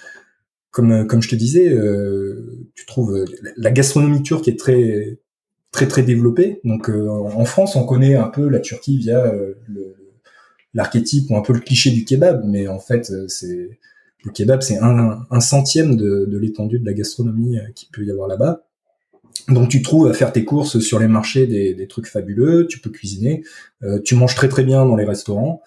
[0.71, 3.25] comme comme je te disais, euh, tu trouves
[3.57, 5.19] la gastronomie turque est très
[5.71, 6.59] très très développée.
[6.63, 9.53] Donc euh, en France, on connaît un peu la Turquie via euh,
[10.73, 13.79] l'archétype ou un peu le cliché du kebab, mais en fait, c'est
[14.23, 18.27] le kebab, c'est un, centième de, de l'étendue de la gastronomie qui peut y avoir
[18.27, 18.65] là-bas.
[19.49, 22.89] Donc tu trouves à faire tes courses sur les marchés des, trucs fabuleux, tu peux
[22.89, 23.43] cuisiner,
[23.83, 25.61] euh, tu manges très très bien dans les restaurants.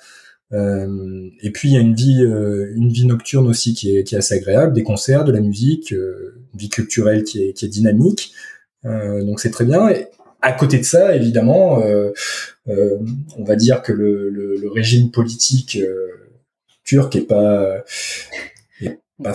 [0.53, 4.15] Euh, et puis il y a une vie, euh, une vie nocturne aussi qui est,
[4.15, 8.33] assez agréable, des concerts, de la musique, une vie culturelle qui est, dynamique.
[8.85, 9.89] donc c'est très bien.
[9.89, 10.07] Et
[10.41, 11.83] à côté de ça, évidemment,
[12.67, 15.79] on va dire que le, régime politique
[16.85, 17.85] turc est pas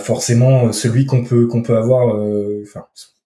[0.00, 2.16] forcément celui qu'on peut qu'on peut avoir.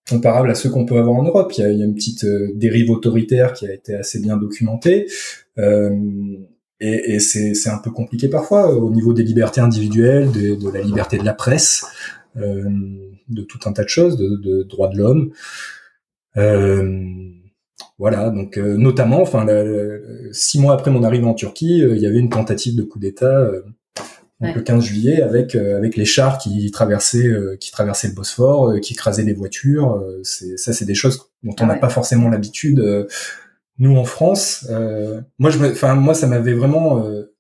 [0.08, 1.52] Comparable à ceux qu'on peut avoir en Europe.
[1.56, 4.20] Il y a, il y a une petite euh, dérive autoritaire qui a été assez
[4.20, 5.06] bien documentée.
[5.58, 5.90] Euh,
[6.80, 10.82] et, et c'est un peu compliqué parfois au niveau des libertés individuelles, de, de la
[10.82, 11.86] liberté de la presse,
[12.36, 12.68] euh,
[13.28, 15.32] de tout un tas de choses, de, de droits de l'homme.
[16.36, 17.02] Euh,
[17.98, 19.46] voilà, donc euh, notamment, enfin,
[20.32, 23.50] six mois après mon arrivée en Turquie, il y avait une tentative de coup d'État
[24.40, 29.24] le 15 juillet avec avec les chars qui traversaient qui traversaient le Bosphore, qui écrasaient
[29.24, 30.04] des voitures.
[30.22, 33.06] c'est ça, c'est des choses dont on n'a pas forcément l'habitude
[33.78, 37.32] nous en France, euh, moi je, enfin moi ça m'avait vraiment, euh,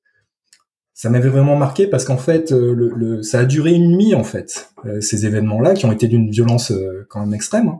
[0.92, 4.14] ça m'avait vraiment marqué parce qu'en fait euh, le, le, ça a duré une nuit
[4.14, 6.72] en fait ces événements-là qui ont été d'une violence
[7.08, 7.72] quand même extrême.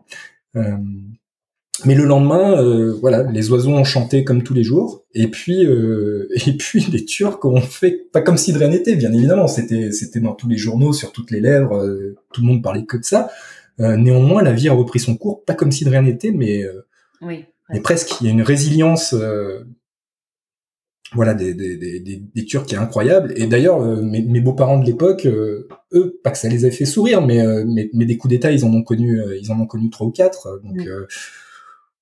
[0.55, 0.81] Hein.
[1.85, 2.63] Mais le lendemain,
[3.01, 5.63] voilà, les oiseaux ont chanté comme tous les jours, et puis
[6.47, 9.93] et puis les Turcs ont fait pas comme si de rien n'était, bien évidemment, c'était
[9.93, 11.87] c'était dans tous les journaux, sur toutes les lèvres,
[12.33, 13.31] tout le monde parlait que de ça.
[13.79, 16.65] néanmoins, la vie a repris son cours, pas comme si de rien n'était, mais
[17.21, 18.21] oui mais presque.
[18.21, 19.65] Il y a une résilience, euh,
[21.13, 23.33] voilà, des, des, des, des, Turcs qui est incroyable.
[23.37, 26.71] Et d'ailleurs, euh, mes, mes beaux-parents de l'époque, euh, eux, pas que ça les ait
[26.71, 29.67] fait sourire, mais, mais, mais, des coups d'État, ils en ont connu, ils en ont
[29.67, 30.61] connu trois ou quatre.
[30.63, 30.79] Donc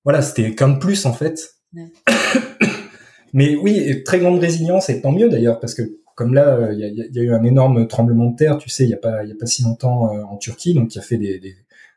[0.04, 1.54] voilà, c'était qu'un de plus en fait.
[3.32, 5.82] mais oui, très grande résilience et tant mieux d'ailleurs parce que
[6.14, 8.84] comme là, il y a, y a, eu un énorme tremblement de terre, tu sais,
[8.84, 11.00] il y a pas, il y a pas si longtemps en Turquie, donc il y
[11.00, 11.56] a fait des, des,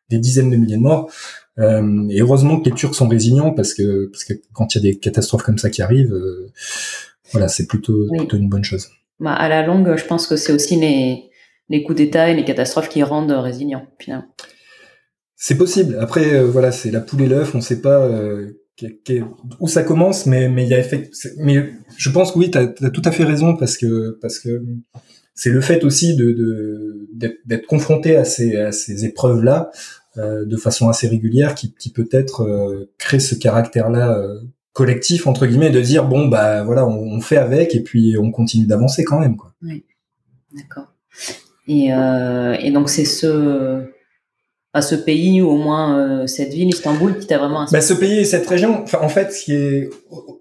[0.10, 1.12] des dizaines de milliers de morts.
[1.60, 4.88] Euh, et heureusement que les Turcs sont résilients parce que parce que quand il y
[4.88, 6.52] a des catastrophes comme ça qui arrivent, euh,
[7.32, 8.90] voilà, c'est plutôt, plutôt une bonne chose.
[9.20, 11.24] Bah, à la longue, je pense que c'est aussi les
[11.70, 14.28] les coups d'État et les catastrophes qui rendent résilients finalement.
[15.38, 15.98] C'est possible.
[16.02, 17.56] Après, euh, voilà, c'est la poule et l'œuf.
[17.56, 18.10] On ne sait pas
[19.60, 21.10] où ça commence, mais mais il y a effet.
[21.38, 24.64] Mais je pense que oui, tu as, tout à fait raison parce que parce que
[25.34, 27.08] c'est le fait aussi de
[27.46, 29.72] d'être confronté à ces à ces épreuves là
[30.18, 34.40] euh, de façon assez régulière qui, qui peut-être euh, crée ce caractère-là euh,
[34.74, 38.66] collectif entre guillemets de dire bon bah voilà on, fait avec et puis on continue
[38.66, 39.54] d'avancer quand même quoi.
[39.62, 39.84] Oui,
[40.56, 40.92] d'accord.
[41.68, 43.84] Et, et donc c'est ce
[44.78, 48.20] à ce pays ou au moins cette ville Istanbul qui t'a vraiment bah, ce pays
[48.20, 49.90] et cette région enfin en fait ce qui est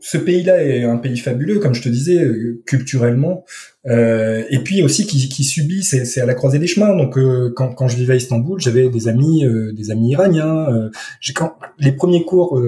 [0.00, 2.24] ce pays-là est un pays fabuleux comme je te disais
[2.66, 3.44] culturellement
[3.88, 6.94] euh, et puis aussi qui, qui subit, c'est à la croisée des chemins.
[6.96, 10.68] Donc euh, quand, quand, je vivais à Istanbul, j'avais des amis, euh, des amis iraniens.
[10.70, 10.90] Euh,
[11.34, 12.60] quand les premiers cours,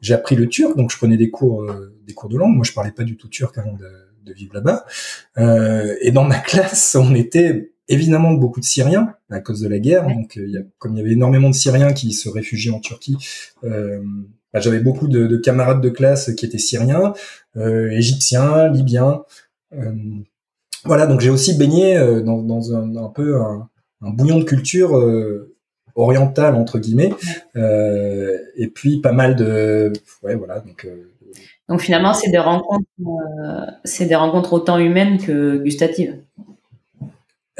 [0.00, 1.66] j'ai appris le turc, donc je prenais des cours,
[2.06, 2.54] des cours de langue.
[2.54, 3.86] Moi, je parlais pas du tout turc avant de,
[4.24, 4.84] de vivre là-bas.
[6.00, 10.06] et dans ma classe, on était évidemment beaucoup de Syriens à cause de la guerre.
[10.06, 13.16] Donc, y a, comme il y avait énormément de Syriens qui se réfugiaient en Turquie,
[13.62, 17.12] bah, j'avais beaucoup de, de, camarades de classe qui étaient Syriens,
[17.56, 19.22] Égyptiens, Libyens.
[20.84, 23.68] Voilà, donc j'ai aussi baigné euh, dans, dans un, un, peu un,
[24.00, 25.54] un, bouillon de culture euh,
[25.94, 27.12] orientale entre guillemets,
[27.56, 30.86] euh, et puis pas mal de, ouais, voilà, donc.
[30.86, 31.10] Euh,
[31.68, 32.84] donc finalement, c'est des rencontres,
[33.84, 36.16] c'est des rencontres autant humaines que gustatives.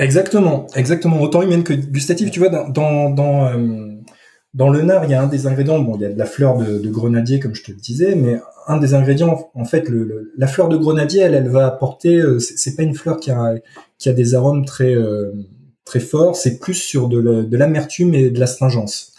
[0.01, 2.31] Exactement, exactement, autant humaines que gustatives.
[2.31, 3.53] Tu vois, dans dans, dans,
[4.55, 5.79] dans le nard, il y a un des ingrédients.
[5.79, 8.15] Bon, il y a de la fleur de, de grenadier, comme je te le disais,
[8.15, 12.17] mais un des ingrédients, en fait, le, la fleur de grenadier, elle, elle va apporter.
[12.17, 13.57] Euh, c'est pas une fleur qui a,
[13.99, 15.33] qui a des arômes très euh,
[15.85, 16.35] très forts.
[16.35, 19.13] C'est plus sur de l'amertume et de l'astringence.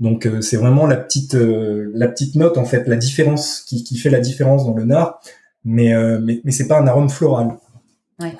[0.00, 3.98] Donc euh, c'est vraiment la petite la petite note en fait, la différence qui, qui
[3.98, 5.20] fait la différence dans le nard.
[5.64, 7.48] Mais mais, mais c'est pas un arôme floral.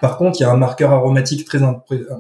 [0.01, 1.59] Par contre, il y a un marqueur aromatique très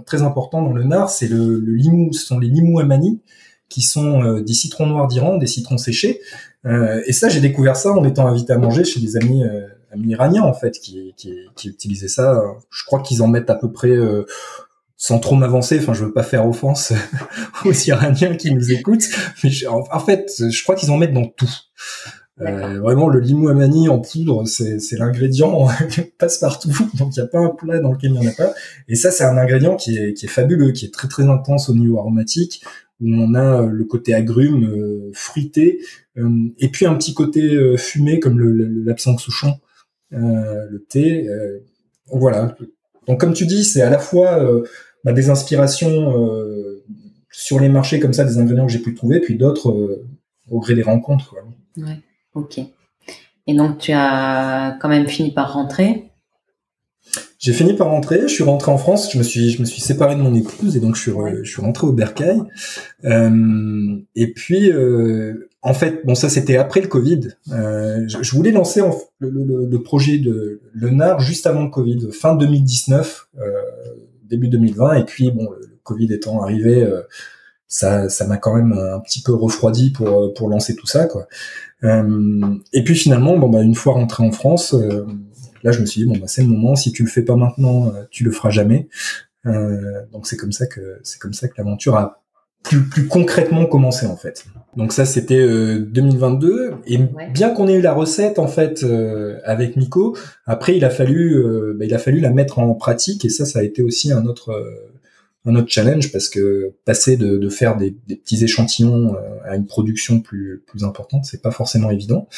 [0.04, 3.20] très important dans le nard, c'est le, le limou, ce sont les limou amani
[3.68, 6.20] qui sont des citrons noirs d'Iran, des citrons séchés,
[6.66, 9.66] euh, et ça, j'ai découvert ça en étant invité à manger chez des amis, euh,
[9.92, 12.42] amis iraniens en fait, qui, qui, qui utilisaient ça.
[12.70, 14.26] Je crois qu'ils en mettent à peu près, euh,
[14.96, 15.78] sans trop m'avancer.
[15.78, 16.92] Enfin, je veux pas faire offense
[17.64, 19.06] aux Iraniens qui nous écoutent,
[19.44, 21.50] mais en, fait, je crois qu'ils en mettent dans tout.
[22.42, 25.68] Euh, vraiment, le limou amani en poudre, c'est l'ingrédient
[26.18, 26.70] passe partout.
[26.94, 28.52] Donc, il n'y a pas un plat dans lequel il n'y en a pas.
[28.88, 31.70] Et ça, c'est un ingrédient qui est, qui est fabuleux, qui est très très intense
[31.70, 32.62] au niveau aromatique,
[33.00, 35.80] où on a le côté agrume, euh, fruité,
[36.16, 38.40] euh, et puis un petit côté euh, fumé comme
[38.84, 39.58] l'absinthe souchon,
[40.10, 41.28] le thé.
[42.10, 42.56] voilà.
[43.06, 44.40] Donc comme tu dis, c'est à la fois
[45.04, 46.14] bah, des inspirations
[47.30, 50.04] sur les marchés comme ça, des ingrédients que j'ai pu trouver, puis d'autres
[50.48, 51.30] au gré des rencontres.
[51.30, 51.40] Quoi.
[51.76, 51.98] Ouais,
[52.36, 52.60] ok.
[53.48, 56.06] Et donc tu as quand même fini par rentrer
[57.38, 59.80] j'ai fini par rentrer, je suis rentré en France, je me suis je me suis
[59.80, 62.42] séparé de mon épouse et donc je suis je suis rentré au Bercail.
[63.04, 67.28] Euh, et puis euh, en fait, bon ça c'était après le Covid.
[67.52, 68.82] Euh, je, voulais lancer
[69.18, 73.42] le, le, le, projet de Lenard juste avant le Covid, fin 2019, euh,
[74.24, 76.84] début 2020 et puis bon le, Covid étant arrivé
[77.68, 81.26] ça ça m'a quand même un petit peu refroidi pour pour lancer tout ça quoi.
[81.84, 84.74] Euh, et puis finalement bon bah une fois rentré en France
[85.62, 86.76] là, je me suis dit bon, bah, c'est le moment.
[86.76, 88.88] Si tu le fais pas maintenant, tu le feras jamais.
[89.44, 92.22] donc c'est comme ça que c'est comme ça que l'aventure a
[92.62, 94.44] plus, plus concrètement commencé en fait.
[94.76, 95.46] Donc ça c'était
[95.78, 96.98] 2022 et
[97.32, 98.84] bien qu'on ait eu la recette en fait
[99.44, 101.42] avec Nico, après il a fallu
[101.76, 104.26] bah, il a fallu la mettre en pratique et ça ça a été aussi un
[104.26, 104.52] autre
[105.46, 109.56] un autre challenge parce que passer de, de faire des, des, petits échantillons euh, à
[109.56, 112.28] une production plus plus importante, c'est pas forcément évident.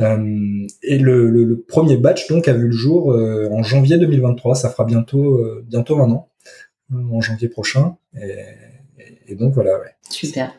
[0.00, 3.98] euh, et le, le, le, premier batch donc a vu le jour euh, en janvier
[3.98, 4.54] 2023.
[4.54, 6.28] Ça fera bientôt euh, bientôt un an
[6.94, 7.96] en janvier prochain.
[8.20, 8.36] Et,
[9.26, 9.78] et donc voilà.
[9.78, 9.94] Ouais.
[10.08, 10.54] Super.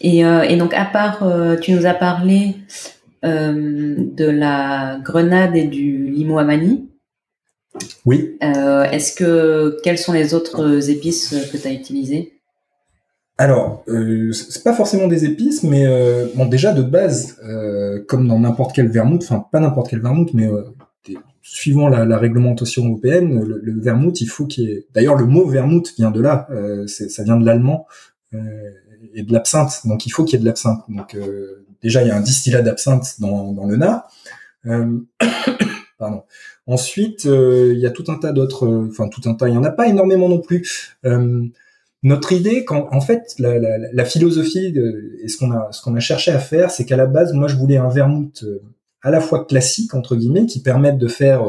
[0.00, 1.24] Et, et donc à part,
[1.60, 2.54] tu nous as parlé
[3.24, 6.88] de la grenade et du limo amani.
[8.04, 8.36] Oui.
[8.42, 12.38] Euh, Est-ce que quelles sont les autres épices que tu as utilisées
[13.40, 18.26] alors, euh, c'est pas forcément des épices, mais euh, bon, déjà de base, euh, comme
[18.26, 20.48] dans n'importe quel vermouth, enfin pas n'importe quel vermouth, mais
[21.40, 24.86] suivant la, la, réglementation européenne, le, le vermouth, il faut qu'il y ait.
[24.92, 26.48] D'ailleurs, le mot vermouth vient de là,
[26.88, 27.86] ça vient de l'allemand
[28.32, 30.80] et de l'absinthe, donc il faut qu'il y ait de l'absinthe.
[30.88, 31.16] Donc
[31.80, 34.10] déjà, il y a un distillat d'absinthe dans, dans le nard.
[35.98, 36.22] Pardon.
[36.68, 39.54] Ensuite, euh, il y a tout un tas d'autres, euh, enfin tout un tas, il
[39.54, 40.96] y en a pas énormément non plus.
[41.06, 41.42] Euh,
[42.02, 44.74] notre idée, quand, en fait, la, la, la philosophie
[45.22, 47.48] et ce qu'on a, ce qu'on a cherché à faire, c'est qu'à la base, moi,
[47.48, 48.44] je voulais un vermouth
[49.00, 51.44] à la fois classique entre guillemets, qui permette de faire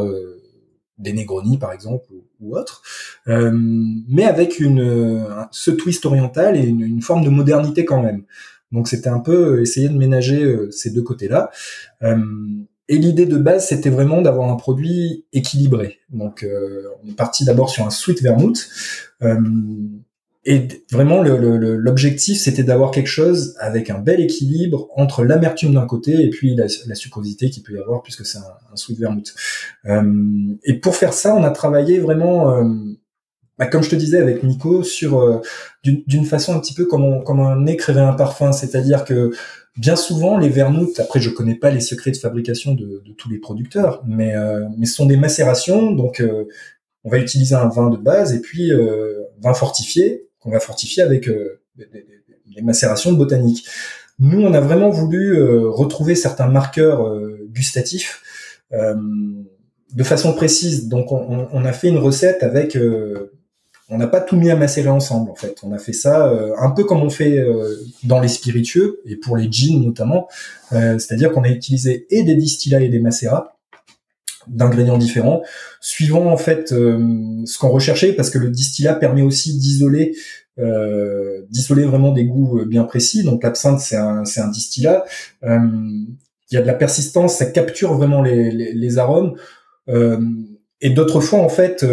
[0.98, 2.82] des Negroni par exemple ou, ou autre,
[3.28, 8.24] mais avec une ce twist oriental et une, une, forme de modernité quand même.
[8.72, 11.52] Donc c'était un peu essayer de ménager ces deux côtés-là.
[12.90, 16.00] Et l'idée de base, c'était vraiment d'avoir un produit équilibré.
[16.10, 18.68] Donc, euh, on est parti d'abord sur un sweet vermouth.
[19.22, 19.40] Euh,
[20.46, 26.24] et vraiment, l'objectif, c'était d'avoir quelque chose avec un bel équilibre entre l'amertume d'un côté
[26.24, 29.36] et puis la, la sucrosité qu'il peut y avoir, puisque c'est un, un, sweet vermouth.
[29.86, 32.64] Euh, et pour faire ça, on a travaillé vraiment, euh,
[33.60, 35.42] bah, comme je te disais avec Nico, sur euh,
[35.84, 39.32] d'une façon un petit peu comme, on, comme un écrivait un parfum, c'est-à-dire que
[39.78, 43.38] bien souvent, les vermouths, après je connais pas les secrets de fabrication de, tous les
[43.38, 46.46] producteurs, mais, euh, mais ce sont des macérations, donc euh,
[47.04, 51.04] on va utiliser un vin de base et puis euh, vin fortifié qu'on va fortifier
[51.04, 53.66] avec euh, des, macérations de botanique.
[54.20, 58.22] Nous, on a vraiment voulu retrouver certains marqueurs gustatifs
[58.70, 60.90] de façon précise.
[60.90, 62.78] Donc, on, on, a fait une recette avec
[63.90, 65.58] on n'a pas tout mis à macérer ensemble en fait.
[65.64, 69.16] On a fait ça euh, un peu comme on fait euh, dans les spiritueux et
[69.16, 70.28] pour les jeans notamment,
[70.74, 73.56] euh, c'est-à-dire qu'on a utilisé et des distillats et des macérats
[74.48, 75.44] d'ingrédients différents,
[75.80, 80.16] suivant en fait ce qu'on recherchait, parce que le distillat permet aussi d'isoler
[81.50, 83.24] d'isoler vraiment des goûts bien précis.
[83.24, 85.04] Donc l'absinthe c'est un c'est un distillat.
[85.44, 86.08] Il
[86.52, 89.36] y a de la persistance, ça capture vraiment les, les, les arômes.
[89.88, 91.86] et d'autres fois en fait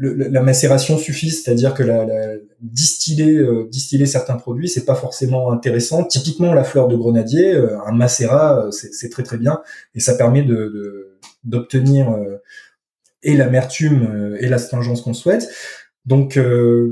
[0.00, 5.50] la macération suffit, c'est-à-dire que la, la distiller, euh, distiller certains produits, c'est pas forcément
[5.50, 6.04] intéressant.
[6.04, 9.60] Typiquement, la fleur de grenadier, euh, un macérat, euh, c'est très très bien,
[9.94, 12.14] et ça permet de d'obtenir
[13.22, 15.48] et l'amertume et l'astringence qu'on souhaite.
[16.04, 16.36] Donc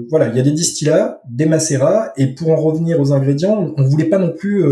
[0.08, 3.82] voilà, il y a des distillats, des macérats, et pour en revenir aux ingrédients, on
[3.82, 4.64] voulait pas non plus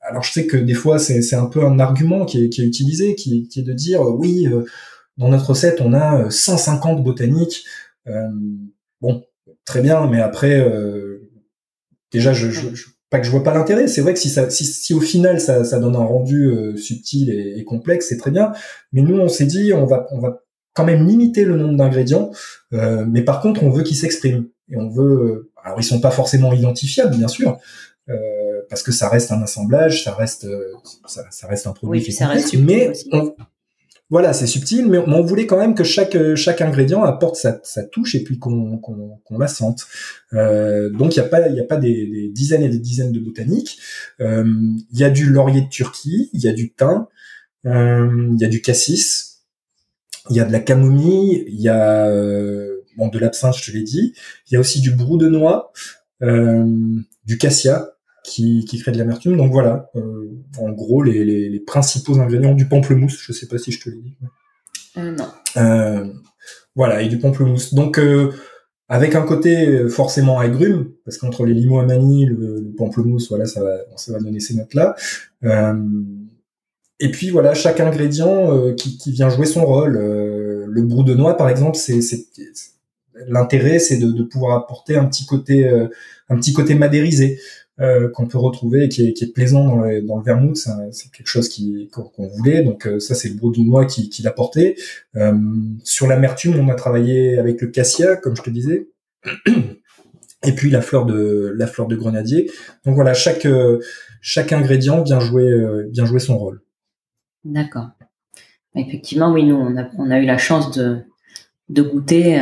[0.00, 2.66] alors je sais que des fois c'est un peu un argument qui est, qui est
[2.66, 4.48] utilisé, qui, qui, est de dire oui,
[5.16, 7.64] dans notre recette, on a 150 euh, botaniques.
[8.08, 8.28] Euh,
[9.00, 9.24] bon,
[9.64, 11.30] très bien, mais après, euh,
[12.10, 12.68] déjà, je, je,
[13.10, 13.88] pas que je vois pas l'intérêt.
[13.88, 17.30] C'est vrai que si, ça, si, si, au final ça, ça donne un rendu subtil
[17.30, 18.52] et, et complexe, c'est très bien.
[18.92, 20.42] Mais nous, on s'est dit, on va, on va
[20.74, 22.30] quand même limiter le nombre d'ingrédients,
[22.72, 25.52] euh, mais par contre, on veut qu'ils s'expriment et on veut.
[25.62, 27.58] Alors, ils sont pas forcément identifiables, bien sûr,
[28.08, 28.14] euh,
[28.68, 30.46] parce que ça reste un assemblage, ça reste,
[31.06, 33.34] ça, ça reste un produit oui, qui ça reste mais on,
[34.12, 38.14] voilà, c'est subtil, mais on voulait quand même que chaque chaque ingrédient apporte sa, touche
[38.14, 38.78] et puis qu'on
[39.38, 39.86] la sente.
[40.34, 43.18] Euh, donc il y a pas il a pas des, dizaines et des dizaines de
[43.18, 43.78] botaniques.
[44.20, 44.44] Euh,
[44.92, 47.06] il y a du laurier de Turquie, il y a du thym,
[47.64, 49.44] euh, il y a du cassis,
[50.28, 53.82] il y a de la camomille, il y a euh, de l'absinthe, je te l'ai
[53.82, 54.12] dit.
[54.46, 55.72] Il y a aussi du brou de noix,
[56.22, 56.66] euh,
[57.24, 57.91] du cassia
[58.24, 59.36] qui, qui crée de l'amertume.
[59.36, 63.18] Donc voilà, euh, en gros, les, les, les, principaux ingrédients du pamplemousse.
[63.20, 64.16] Je sais pas si je te l'ai dit.
[64.96, 65.28] Euh, non.
[65.56, 66.06] Euh,
[66.74, 67.74] voilà, et du pamplemousse.
[67.74, 68.32] Donc euh,
[68.88, 73.62] avec un côté forcément agrume, parce qu'entre les limo amani, le, le pamplemousse, voilà, ça
[73.62, 74.94] va, ça va donner ces notes-là.
[77.00, 79.94] et puis voilà, chaque ingrédient qui, qui, vient jouer son rôle.
[79.94, 82.00] le brou de noix, par exemple, c'est
[83.28, 85.68] l'intérêt, c'est de, de, pouvoir apporter un petit côté,
[86.28, 87.38] un petit côté madérisé.
[87.82, 89.76] Euh, qu'on peut retrouver et qui est, plaisant dans
[90.18, 90.56] le, vermouth.
[90.56, 91.48] C'est quelque chose
[91.90, 92.62] qu'on voulait.
[92.62, 94.76] Donc euh, ça, c'est le bourguignois qui, qui l'a porté.
[95.16, 95.32] Euh,
[95.82, 98.88] sur l'amertume, on a travaillé avec le cassia, comme je te disais.
[100.44, 102.50] Et puis la fleur de la fleur de grenadier.
[102.84, 103.46] Donc voilà, chaque
[104.20, 105.52] chaque ingrédient vient jouer
[105.90, 106.62] vient jouer son rôle.
[107.44, 107.90] D'accord.
[108.74, 112.40] Effectivement, oui, nous on a eu la chance de goûter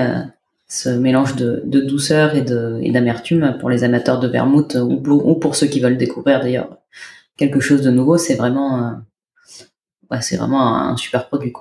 [0.71, 5.81] ce mélange de, douceur et d'amertume pour les amateurs de vermouth ou, pour ceux qui
[5.81, 6.79] veulent découvrir d'ailleurs
[7.37, 9.03] quelque chose de nouveau, c'est vraiment,
[10.13, 11.53] euh, vraiment un, super produit.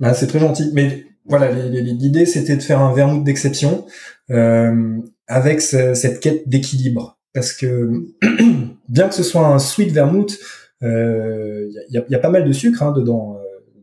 [0.00, 3.86] Bah, c'est très gentil, mais voilà, l'idée c'était de faire un vermouth d'exception
[4.30, 8.04] euh, avec cette quête d'équilibre, parce que
[8.90, 10.38] bien que ce soit un sweet vermouth,
[10.82, 13.38] il euh, y, a, y, a, pas mal de sucre hein, dedans,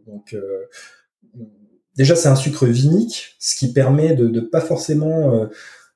[0.06, 0.36] donc
[2.00, 5.48] déjà c'est un sucre vinique, ce qui permet de, de pas forcément euh,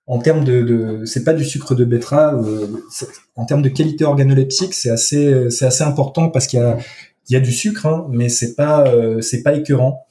[0.05, 2.67] en termes de, de c'est pas du sucre de betterave, euh,
[3.37, 6.77] en termes de qualité organoleptique, c'est assez c'est assez important parce qu'il y a
[7.29, 10.05] il y a du sucre, hein, mais c'est pas euh, c'est pas écœurant.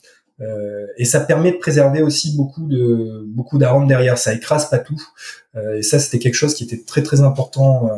[0.96, 4.16] et ça permet de préserver aussi beaucoup de beaucoup d'arômes derrière.
[4.18, 5.00] Ça écrase pas tout.
[5.78, 7.90] et ça, c'était quelque chose qui était très très important,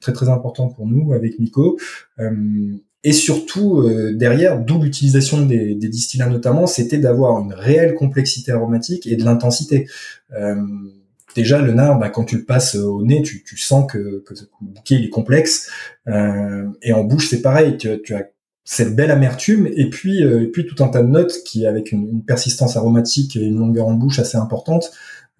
[0.00, 1.78] très très important pour nous avec Nico.
[3.06, 8.50] Et surtout, euh, derrière, d'où l'utilisation des, des, distillats notamment, c'était d'avoir une réelle complexité
[8.50, 9.88] aromatique et de l'intensité.
[10.36, 10.56] Euh,
[11.36, 14.34] déjà, le nard, bah, quand tu le passes au nez, tu, tu sens que, que,
[14.34, 15.70] le bouquet il est complexe.
[16.08, 17.76] Euh, et en bouche, c'est pareil.
[17.76, 18.24] Tu, tu, as
[18.64, 21.92] cette belle amertume et puis, euh, et puis tout un tas de notes qui, avec
[21.92, 24.90] une, une, persistance aromatique et une longueur en bouche assez importante.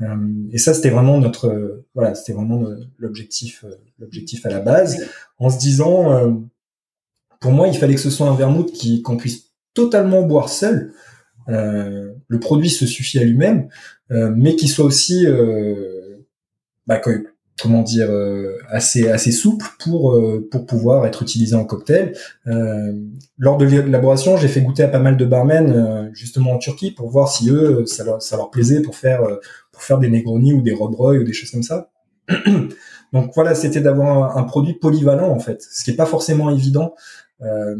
[0.02, 0.14] Euh,
[0.52, 2.64] et ça, c'était vraiment notre, voilà, c'était vraiment
[2.96, 3.64] l'objectif,
[3.98, 5.04] l'objectif à la base,
[5.40, 6.46] en se disant
[7.46, 10.90] pour moi, il fallait que ce soit un vermouth qui qu'on puisse totalement boire seul.
[11.48, 13.68] Euh, le produit se suffit à lui-même,
[14.10, 16.16] euh, mais qui soit aussi, euh,
[16.88, 17.00] bah,
[17.62, 18.10] comment dire,
[18.68, 22.14] assez assez souple pour pour pouvoir être utilisé en cocktail.
[23.38, 27.10] Lors de l'élaboration, j'ai fait goûter à pas mal de barmen justement en Turquie pour
[27.10, 29.22] voir si eux ça leur, plaisait pour faire
[29.70, 31.92] pour faire des Negroni ou des Rob Roy ou des choses comme ça.
[33.16, 36.94] Donc voilà, c'était d'avoir un, produit polyvalent en fait, ce qui est pas forcément évident
[37.40, 37.74] euh,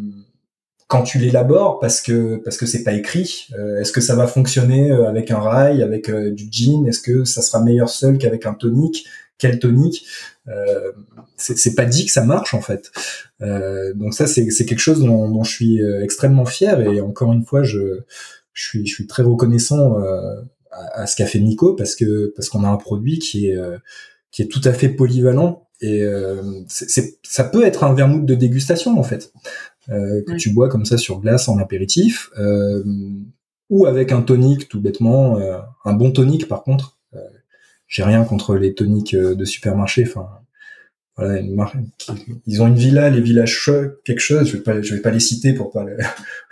[0.89, 3.49] quand tu l'élabores parce que parce que c'est pas écrit.
[3.59, 6.87] Euh, est-ce que ça va fonctionner euh, avec un rail avec du gin?
[6.87, 9.07] Est-ce que ça sera meilleur seul qu'avec un tonique?
[9.37, 10.07] Quel tonique?
[11.37, 12.91] C'est pas dit que ça marche en fait.
[13.95, 16.81] Donc ça c'est quelque chose dont, dont, je suis extrêmement fier.
[16.81, 18.01] Et encore une fois je
[18.55, 19.99] je suis je suis très reconnaissant
[20.73, 23.59] à, à, ce qu'a fait Nico parce que parce qu'on a un produit qui est
[24.31, 28.35] qui est tout à fait polyvalent et euh, c'est, ça peut être un vermouth de
[28.35, 29.33] dégustation en fait,
[29.91, 32.83] euh, que tu bois comme ça sur glace en apéritif, euh,
[33.69, 36.99] ou avec un tonique tout bêtement, euh, un bon tonique par contre.
[37.15, 37.19] Euh,
[37.89, 40.05] j'ai rien contre les toniques de supermarché.
[40.07, 40.29] Enfin,
[41.17, 41.77] voilà, une marque,
[42.47, 43.71] ils ont une villa, les villages
[44.05, 44.49] quelque chose.
[44.49, 45.97] Je vais pas, je vais pas les citer pour pas le,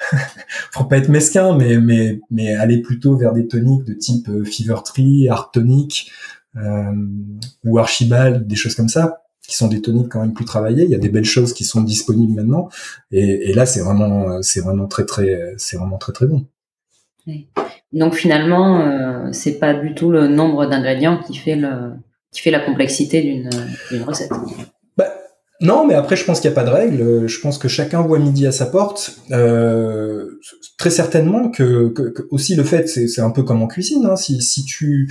[0.73, 4.77] pour pas être mesquin, mais mais mais aller plutôt vers des toniques de type Fever
[4.85, 6.44] Tree, Art Tonic, euh,
[7.65, 10.85] ou Archibald, des choses comme ça qui sont des toniques quand même plus travaillées.
[10.85, 12.69] Il y a des belles choses qui sont disponibles maintenant,
[13.11, 16.47] et, et là c'est vraiment, c'est vraiment très très, c'est vraiment très très bon.
[17.93, 21.93] Donc finalement, euh, c'est pas du tout le nombre d'ingrédients qui fait le,
[22.33, 23.51] qui fait la complexité d'une,
[23.91, 24.31] d'une recette.
[24.97, 25.15] Bah,
[25.61, 27.27] non, mais après je pense qu'il n'y a pas de règle.
[27.27, 29.19] Je pense que chacun voit midi à sa porte.
[29.31, 30.41] Euh,
[30.77, 34.05] très certainement que, que, aussi le fait, c'est, c'est un peu comme en cuisine.
[34.05, 34.17] Hein.
[34.17, 35.09] Si, si tu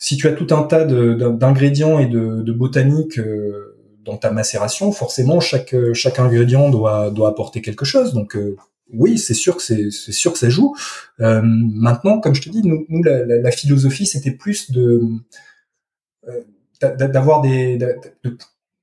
[0.00, 4.90] si tu as tout un tas d'ingrédients et de, de botanique euh, dans ta macération,
[4.92, 8.14] forcément chaque chaque ingrédient doit doit apporter quelque chose.
[8.14, 8.56] Donc euh,
[8.92, 10.74] oui, c'est sûr que c'est sûr que ça joue.
[11.20, 15.02] Euh, maintenant, comme je te dis, nous, la, philosophie c'était plus de
[16.80, 18.38] d'avoir des de,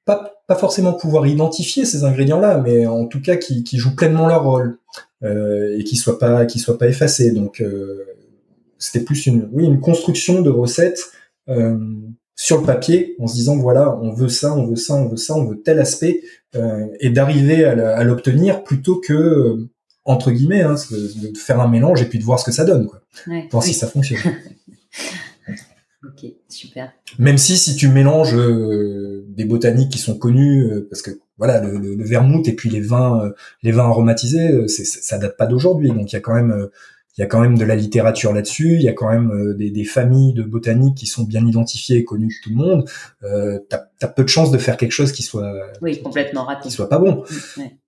[0.06, 4.27] pas, pas forcément pouvoir identifier ces ingrédients-là, mais en tout cas qui, qui jouent pleinement
[4.27, 4.77] leur rôle
[5.23, 7.32] et qui soient pas qui soient pas effacés.
[7.32, 7.63] Donc
[8.80, 11.11] c'était plus une, oui, une construction de recettes
[11.49, 11.78] euh,
[12.38, 15.17] sur le papier, en se disant voilà, on veut ça, on veut ça, on veut
[15.17, 16.21] ça, on veut tel aspect,
[16.55, 19.69] euh, et d'arriver à l'obtenir plutôt que euh,
[20.05, 22.88] entre guillemets, hein, de faire un mélange et puis de voir ce que ça donne,
[22.88, 23.01] quoi,
[23.51, 24.19] voir si ça fonctionne.
[26.03, 26.93] ok, super.
[27.17, 31.59] Même si si tu mélanges euh, des botaniques qui sont connues, euh, parce que voilà,
[31.59, 33.32] le, le, vermouth et puis les vins,
[33.63, 36.69] les vins aromatisés, ça date pas d'aujourd'hui, donc il y a quand même
[37.18, 39.55] il y a quand même de la littérature là-dessus, il y a quand même euh,
[39.55, 42.86] des, des, familles de botaniques qui sont bien identifiées et connues de tout le monde.
[43.24, 45.51] Euh, T'as as peu de chances de faire quelque chose qui soit
[45.82, 47.24] oui complètement raté, qui soit pas bon.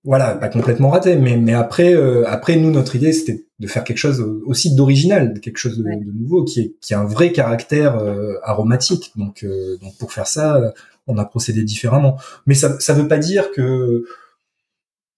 [0.02, 3.84] Voilà, pas complètement raté, mais mais après euh, après nous notre idée c'était de faire
[3.84, 7.98] quelque chose aussi d'original, quelque chose de, nouveau qui est qui a un vrai caractère
[7.98, 9.12] euh, aromatique.
[9.14, 9.46] Donc
[9.80, 10.60] donc pour faire ça
[11.06, 12.16] on a procédé différemment.
[12.46, 14.04] Mais ça ça veut pas dire que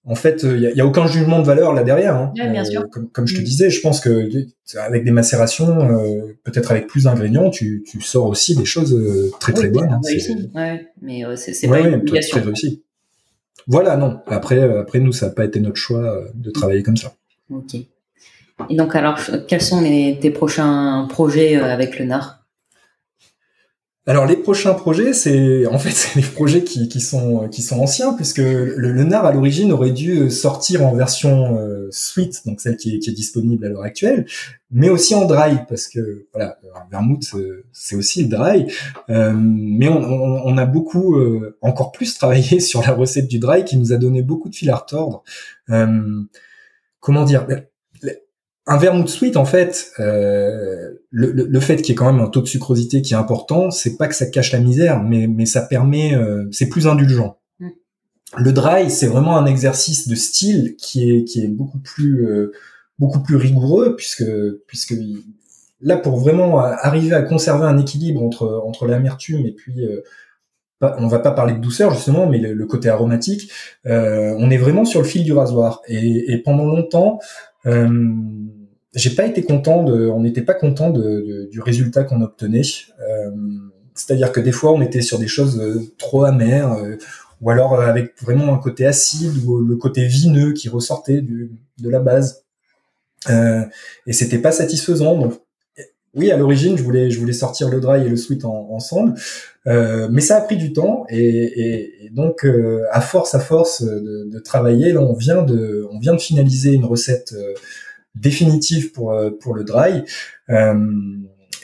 [0.04, 2.16] en fait, il y, a, aucun jugement de valeur là derrière.
[2.16, 2.32] Hein.
[2.34, 2.86] bien sûr.
[3.12, 3.44] Comme, je te mm.
[3.44, 4.28] disais, je pense que
[4.76, 5.76] avec des macérations,
[6.44, 8.98] peut-être avec plus d'ingrédients, tu, tu sors aussi des choses
[9.38, 9.92] très très bonnes.
[9.92, 10.00] Hein.
[10.54, 12.38] Ouais, mais c'est pas une obligation.
[12.38, 12.82] Très réussi.
[13.68, 14.18] Voilà, non.
[14.26, 17.14] Après, après nous, ça n'a pas été notre choix de travailler comme ça.
[17.50, 17.76] Ok.
[18.68, 22.41] Et donc, alors, quels sont tes prochains projets euh, avec le NAR
[24.04, 28.14] alors les prochains projets, c'est en fait c'est des projets qui, sont qui sont anciens
[28.14, 32.76] puisque le, le NAR à l'origine aurait dû sortir en version euh, suite, donc celle
[32.76, 34.26] qui est, disponible à l'heure actuelle,
[34.72, 36.58] mais aussi en dry parce que voilà
[36.90, 38.66] Vermouth euh, c'est aussi le dry,
[39.08, 41.16] euh, mais on, a beaucoup
[41.60, 44.70] encore plus travaillé sur la recette du dry qui nous a donné beaucoup de fil
[44.70, 45.22] à retordre.
[47.00, 47.46] comment dire
[48.66, 52.28] un vermouth sweet, en fait, euh, le, le, fait qu'il y ait quand même un
[52.28, 55.46] taux de sucrosité qui est important, c'est pas que ça cache la misère, mais, mais
[55.46, 57.38] ça permet, euh, c'est plus indulgent.
[57.58, 57.68] Mm.
[58.38, 62.52] Le dry, c'est vraiment un exercice de style qui est qui est beaucoup plus euh,
[62.98, 64.24] beaucoup plus rigoureux puisque
[64.68, 64.94] puisque
[65.80, 69.86] là pour vraiment arriver à conserver un équilibre entre entre l'amertume et puis
[70.80, 73.50] on va pas parler de douceur justement, mais le, côté aromatique,
[73.84, 75.80] on est vraiment sur le fil du rasoir.
[75.86, 77.20] Et, et pendant longtemps,
[77.66, 77.88] euh,
[78.94, 82.62] j'ai pas été content de, on n'était pas content de, du résultat qu'on obtenait.
[83.00, 83.30] Euh,
[83.94, 86.76] c'est-à-dire que des fois, on était sur des choses euh, trop amères,
[87.40, 91.88] ou alors avec vraiment un côté acide ou le côté vineux qui ressortait du, de
[91.90, 92.44] la base.
[93.30, 93.64] Euh,
[94.06, 95.18] et c'était pas satisfaisant.
[95.18, 95.34] Donc,
[96.14, 99.14] oui, à l'origine, je voulais, je voulais sortir le dry et le sweet ensemble,
[99.66, 101.04] euh, mais ça a pris du temps.
[101.08, 102.46] Et, et, donc,
[102.90, 106.72] à force, à force de, de, travailler, là, on vient de, on vient de finaliser
[106.72, 107.34] une recette
[108.14, 110.04] définitive pour euh, pour le dry.
[110.50, 110.74] Euh,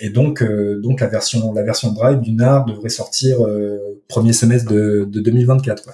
[0.01, 3.39] et donc, euh, donc la version la version dry du NAR devrait sortir
[4.09, 5.91] premier semestre de, de 2024.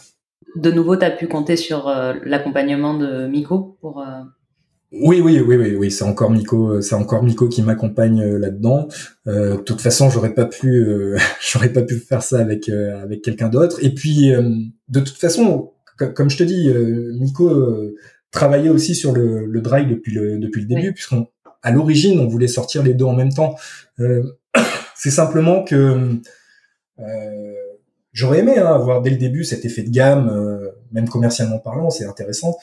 [0.56, 1.92] De nouveau, tu as pu compter sur
[2.24, 4.04] l'accompagnement de Miko pour
[5.02, 8.88] oui, oui, oui, oui, oui, c'est encore Miko, c'est encore Miko qui m'accompagne là-dedans.
[9.26, 13.78] de toute façon, j'aurais pas pu, j'aurais pas pu faire ça avec avec quelqu'un d'autre.
[13.82, 14.32] Et puis,
[14.88, 16.68] de toute façon, comme je te dis,
[17.18, 17.94] Miko
[18.30, 21.28] travaillé aussi sur le, le dry depuis le, depuis le début, puisqu'on
[21.64, 23.56] à l'origine on voulait sortir les deux en même temps.
[23.98, 24.22] Euh,
[24.94, 26.20] c'est simplement que
[27.00, 27.54] euh,
[28.12, 31.90] j'aurais aimé hein, avoir dès le début cet effet de gamme, euh, même commercialement parlant,
[31.90, 32.56] c'est intéressant.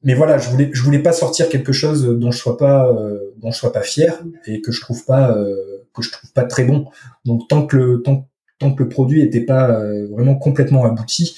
[0.00, 2.90] Euh, mais voilà, je voulais je voulais pas sortir quelque chose dont je sois pas
[2.90, 5.36] euh, dont je sois pas fier et que je trouve pas
[5.94, 6.86] que je trouve pas très bon.
[7.24, 8.28] Donc tant que le tant,
[8.58, 9.80] tant que le produit était pas
[10.10, 11.36] vraiment complètement abouti,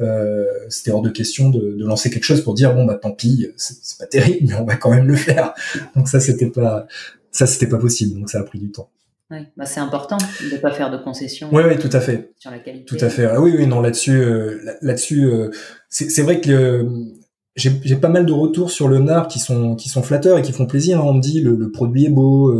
[0.00, 3.12] euh, c'était hors de question de, de, lancer quelque chose pour dire bon bah tant
[3.12, 5.54] pis, c'est pas terrible, mais on va quand même le faire.
[5.94, 6.86] Donc ça c'était pas
[7.30, 8.90] ça c'était pas possible, donc ça a pris du temps.
[9.30, 11.48] Oui, bah c'est important de pas faire de concessions.
[11.50, 12.32] Oui, oui, tout à fait.
[12.38, 12.84] Sur la qualité.
[12.84, 13.24] Tout à fait.
[13.24, 15.50] Ah, oui, oui, non, là-dessus, euh, là-dessus, euh,
[15.88, 16.86] c'est vrai que
[17.56, 20.52] j'ai pas mal de retours sur le NAR qui sont qui sont flatteurs et qui
[20.52, 21.00] font plaisir.
[21.00, 21.04] Hein.
[21.06, 22.52] On me dit le, le produit est beau,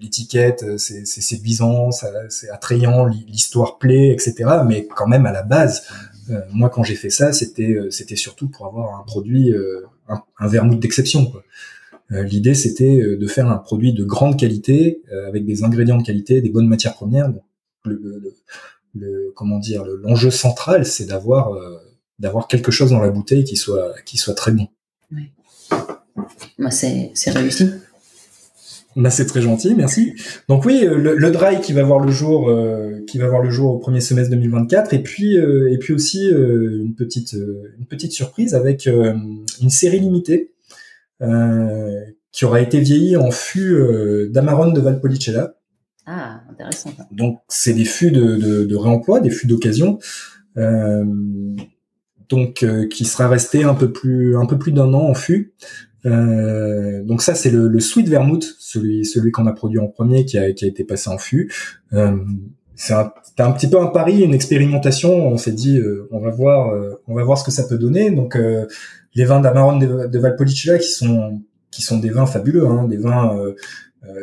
[0.00, 4.34] l'étiquette c'est séduisant, c'est attrayant, l'histoire plaît, etc.
[4.66, 5.82] Mais quand même à la base,
[6.30, 9.82] euh, moi, quand j'ai fait ça, c'était euh, c'était surtout pour avoir un produit, euh,
[10.08, 11.32] un, vermouth d'exception.
[12.10, 16.50] L'idée, c'était de faire un produit de grande qualité avec des ingrédients de qualité, des
[16.50, 17.32] bonnes matières premières.
[17.86, 18.34] le,
[18.94, 21.58] le, comment dire, l'enjeu central, c'est d'avoir
[22.22, 24.68] d'avoir quelque chose dans la bouteille qui soit qui soit très bon.
[25.10, 25.32] Oui.
[26.58, 27.68] Bah, c'est réussi.
[28.94, 30.14] Bah, c'est très gentil, merci.
[30.48, 33.50] Donc oui, euh, le, dry qui va voir le jour, euh, qui va voir le
[33.50, 38.12] jour au premier semestre 2024, et puis euh, et puis aussi une petite une petite
[38.12, 40.52] surprise avec une série limitée
[42.32, 43.78] qui aura été vieillie en fût
[44.30, 45.54] d'Amarone de Valpolicella.
[46.04, 46.90] Ah, intéressant.
[47.12, 49.98] Donc c'est des fûts de, de, de, réemploi, des fûts d'occasion.
[52.32, 55.54] Donc qui sera resté un peu plus un peu plus d'un an en fût
[56.04, 60.24] euh, donc ça c'est le, le, Sweet Vermouth, celui celui qu'on a produit en premier
[60.24, 61.52] qui a, qui a été passé en fût.
[61.92, 62.16] Euh,
[62.74, 65.12] c'est un, un, petit peu un pari, une expérimentation.
[65.28, 67.78] On s'est dit euh, on va voir euh, on va voir ce que ça peut
[67.78, 68.10] donner.
[68.10, 68.66] Donc euh,
[69.14, 72.96] les vins d'Amaron de, de, Valpolicella qui sont qui sont des vins fabuleux, hein, des
[72.96, 73.36] vins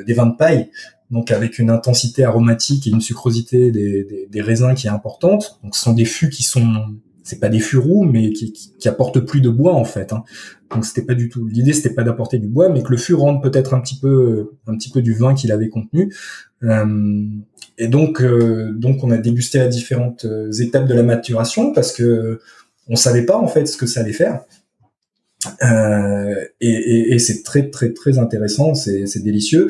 [0.05, 0.69] des vins de paille.
[1.09, 5.59] Donc avec une intensité aromatique et une sucrosité des, des, des raisins qui est importante.
[5.63, 6.99] Donc ce sont des fûts qui sont
[7.29, 10.13] c'est pas des fûts roux, mais qui, qui, apportent plus de bois en fait.
[10.13, 10.23] Hein.
[10.71, 13.13] Donc c'était pas du tout l'idée, c'était pas d'apporter du bois, mais que le fût
[13.13, 16.11] rende peut-être un petit peu, un petit peu du vin qu'il avait contenu.
[16.63, 17.23] Euh,
[17.77, 21.91] et donc, euh, donc on a dégusté à différentes euh, étapes de la maturation parce
[21.91, 22.39] que
[22.87, 24.41] on savait pas en fait ce que ça allait faire.
[25.63, 29.67] Euh, et, et, et c'est très très très intéressant, c'est délicieux.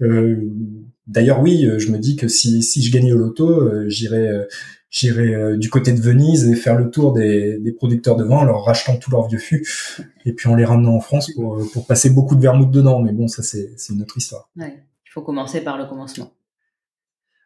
[0.00, 0.36] Euh,
[1.08, 4.46] D'ailleurs, oui, je me dis que si, si je gagnais au loto, euh, j'irais
[4.92, 8.36] j'irai euh, du côté de Venise et faire le tour des, des, producteurs de vin
[8.36, 9.66] en leur rachetant tous leurs vieux fûts
[10.24, 13.00] et puis en les ramenant en France pour, pour passer beaucoup de vermouth dedans.
[13.00, 14.48] Mais bon, ça c'est une autre histoire.
[14.56, 16.30] Ouais, il faut commencer par le commencement.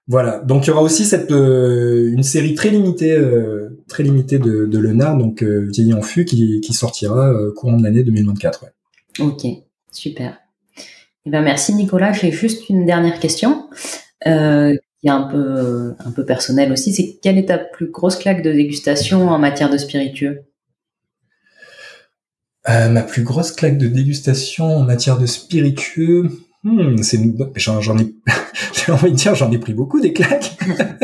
[0.09, 4.39] Voilà, donc il y aura aussi cette euh, une série très limitée, euh, très limitée
[4.39, 8.67] de, de Lenard, donc euh, vieilli en fût, qui, qui sortira courant de l'année 2024.
[9.19, 9.47] Ok,
[9.91, 10.39] super.
[11.25, 12.13] Eh ben merci Nicolas.
[12.13, 13.69] J'ai juste une dernière question
[15.07, 16.93] qui est un peu un peu personnelle aussi.
[16.93, 20.43] C'est quelle est ta plus grosse claque de dégustation en matière de spiritueux?
[22.69, 26.29] Ma plus grosse claque de dégustation en matière de spiritueux.
[26.65, 27.21] Hmm, c'est
[27.55, 28.13] j'en ai
[28.73, 30.59] j'ai envie de dire j'en ai pris beaucoup des claques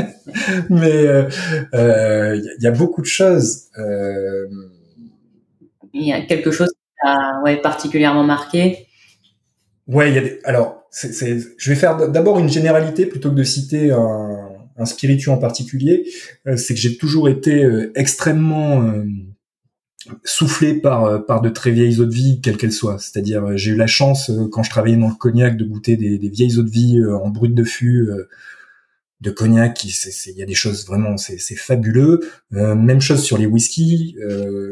[0.70, 1.28] mais il euh,
[1.74, 4.48] euh, y, a beaucoup de choses euh...
[5.94, 8.88] il y a quelque chose qui a ouais, particulièrement marqué?
[9.86, 10.40] Ouais il y a des...
[10.42, 15.38] alors je vais faire d'abord une généralité plutôt que de citer un, un spiritueux en
[15.38, 16.04] particulier.
[16.46, 18.92] Euh, c'est que j'ai toujours été euh, extrêmement
[20.24, 22.98] soufflé par euh, par de très vieilles eaux de vie quelles qu'elles soient.
[22.98, 25.96] C'est-à-dire euh, j'ai eu la chance euh, quand je travaillais dans le cognac de goûter
[25.96, 28.08] des, des vieilles eaux de vie en brut de fût
[29.22, 32.20] de cognac il y a des choses vraiment c'est fabuleux.
[32.50, 34.16] Même chose sur les whiskies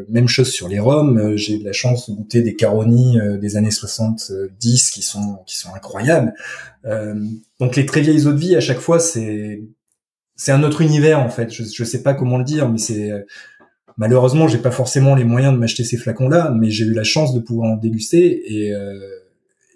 [0.09, 3.71] même chose sur les rhums j'ai eu la chance de goûter des Caroni des années
[3.71, 6.35] 70 qui sont qui sont incroyables.
[7.61, 9.63] Donc les très vieilles eaux de vie à chaque fois c'est
[10.37, 11.53] c'est un autre univers en fait.
[11.53, 13.13] Je je sais pas comment le dire mais c'est
[14.01, 17.35] Malheureusement, j'ai pas forcément les moyens de m'acheter ces flacons-là, mais j'ai eu la chance
[17.35, 18.99] de pouvoir en déguster et, euh,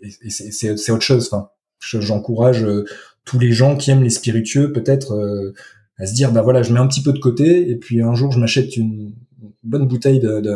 [0.03, 1.29] et, c'est autre chose.
[1.31, 2.87] Enfin, j'encourage euh,
[3.25, 5.55] tous les gens qui aiment les spiritueux peut-être euh,
[5.99, 8.15] à se dire bah voilà, je mets un petit peu de côté et puis un
[8.15, 9.15] jour je m'achète une
[9.63, 10.55] bonne bouteille de, de,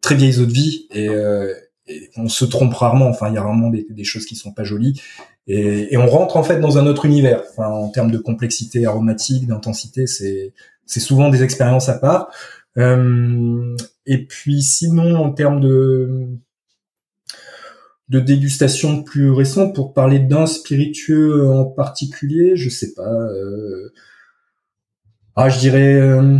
[0.00, 1.52] très vieilles eaux de vie et, euh,
[2.16, 3.06] on se trompe rarement.
[3.06, 5.00] Enfin, il y a rarement des, des, choses qui sont pas jolies
[5.46, 7.42] et, et, on rentre en fait dans un autre univers.
[7.50, 10.52] Enfin, en termes de complexité aromatique, d'intensité, c'est
[10.86, 12.30] c'est souvent des expériences à part.
[12.78, 16.28] Euh, et puis sinon, en termes de
[18.08, 23.02] de dégustation plus récente, pour parler d'un spiritueux en particulier, je sais pas.
[23.02, 23.92] Euh...
[25.34, 25.94] Ah, je dirais.
[25.94, 26.38] Euh...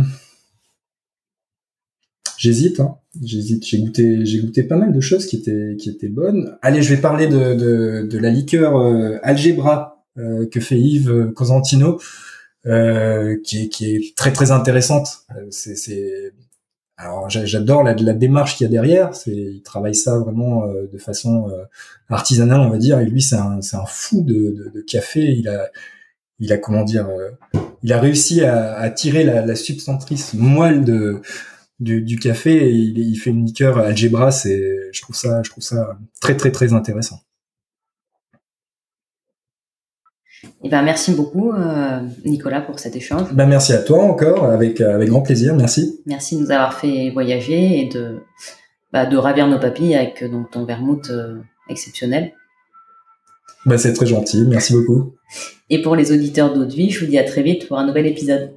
[2.37, 2.79] J'hésite.
[2.79, 2.95] Hein.
[3.21, 3.65] J'hésite.
[3.65, 6.57] J'ai goûté, j'ai goûté pas mal de choses qui étaient qui étaient bonnes.
[6.61, 11.99] Allez, je vais parler de de, la liqueur euh, Algebra euh, que fait Yves Cosentino.
[12.65, 15.07] Qui, est, qui est très très intéressante.
[15.31, 16.33] Euh, c'est,
[16.97, 19.13] alors j'adore la, démarche qu'il y a derrière.
[19.13, 21.47] C'est, il travaille ça vraiment euh, de façon
[22.09, 22.99] artisanale, on va dire.
[22.99, 25.21] Et lui, c'est un, un fou de, de, de, café.
[25.21, 25.69] Il a,
[26.39, 27.07] il a comment dire,
[27.83, 31.21] il a réussi à, à tirer la, la, substantrice moelle de
[31.79, 32.67] du, du café.
[32.67, 34.31] Et il, il, fait une liqueur algebra.
[34.31, 37.19] C'est, je trouve ça, je trouve ça très très très intéressant.
[40.63, 43.33] Eh ben, merci beaucoup, euh, Nicolas, pour cet échange.
[43.33, 45.55] Ben, merci à toi encore, avec, euh, avec grand plaisir.
[45.55, 46.01] Merci.
[46.05, 48.19] Merci de nous avoir fait voyager et de,
[48.93, 51.11] bah, de ravir nos papilles avec euh, donc, ton vermouth
[51.69, 52.33] exceptionnel.
[53.65, 54.45] Ben, c'est très gentil.
[54.47, 55.15] Merci beaucoup.
[55.69, 57.85] Et pour les auditeurs d'Eau de Vie, je vous dis à très vite pour un
[57.85, 58.56] nouvel épisode.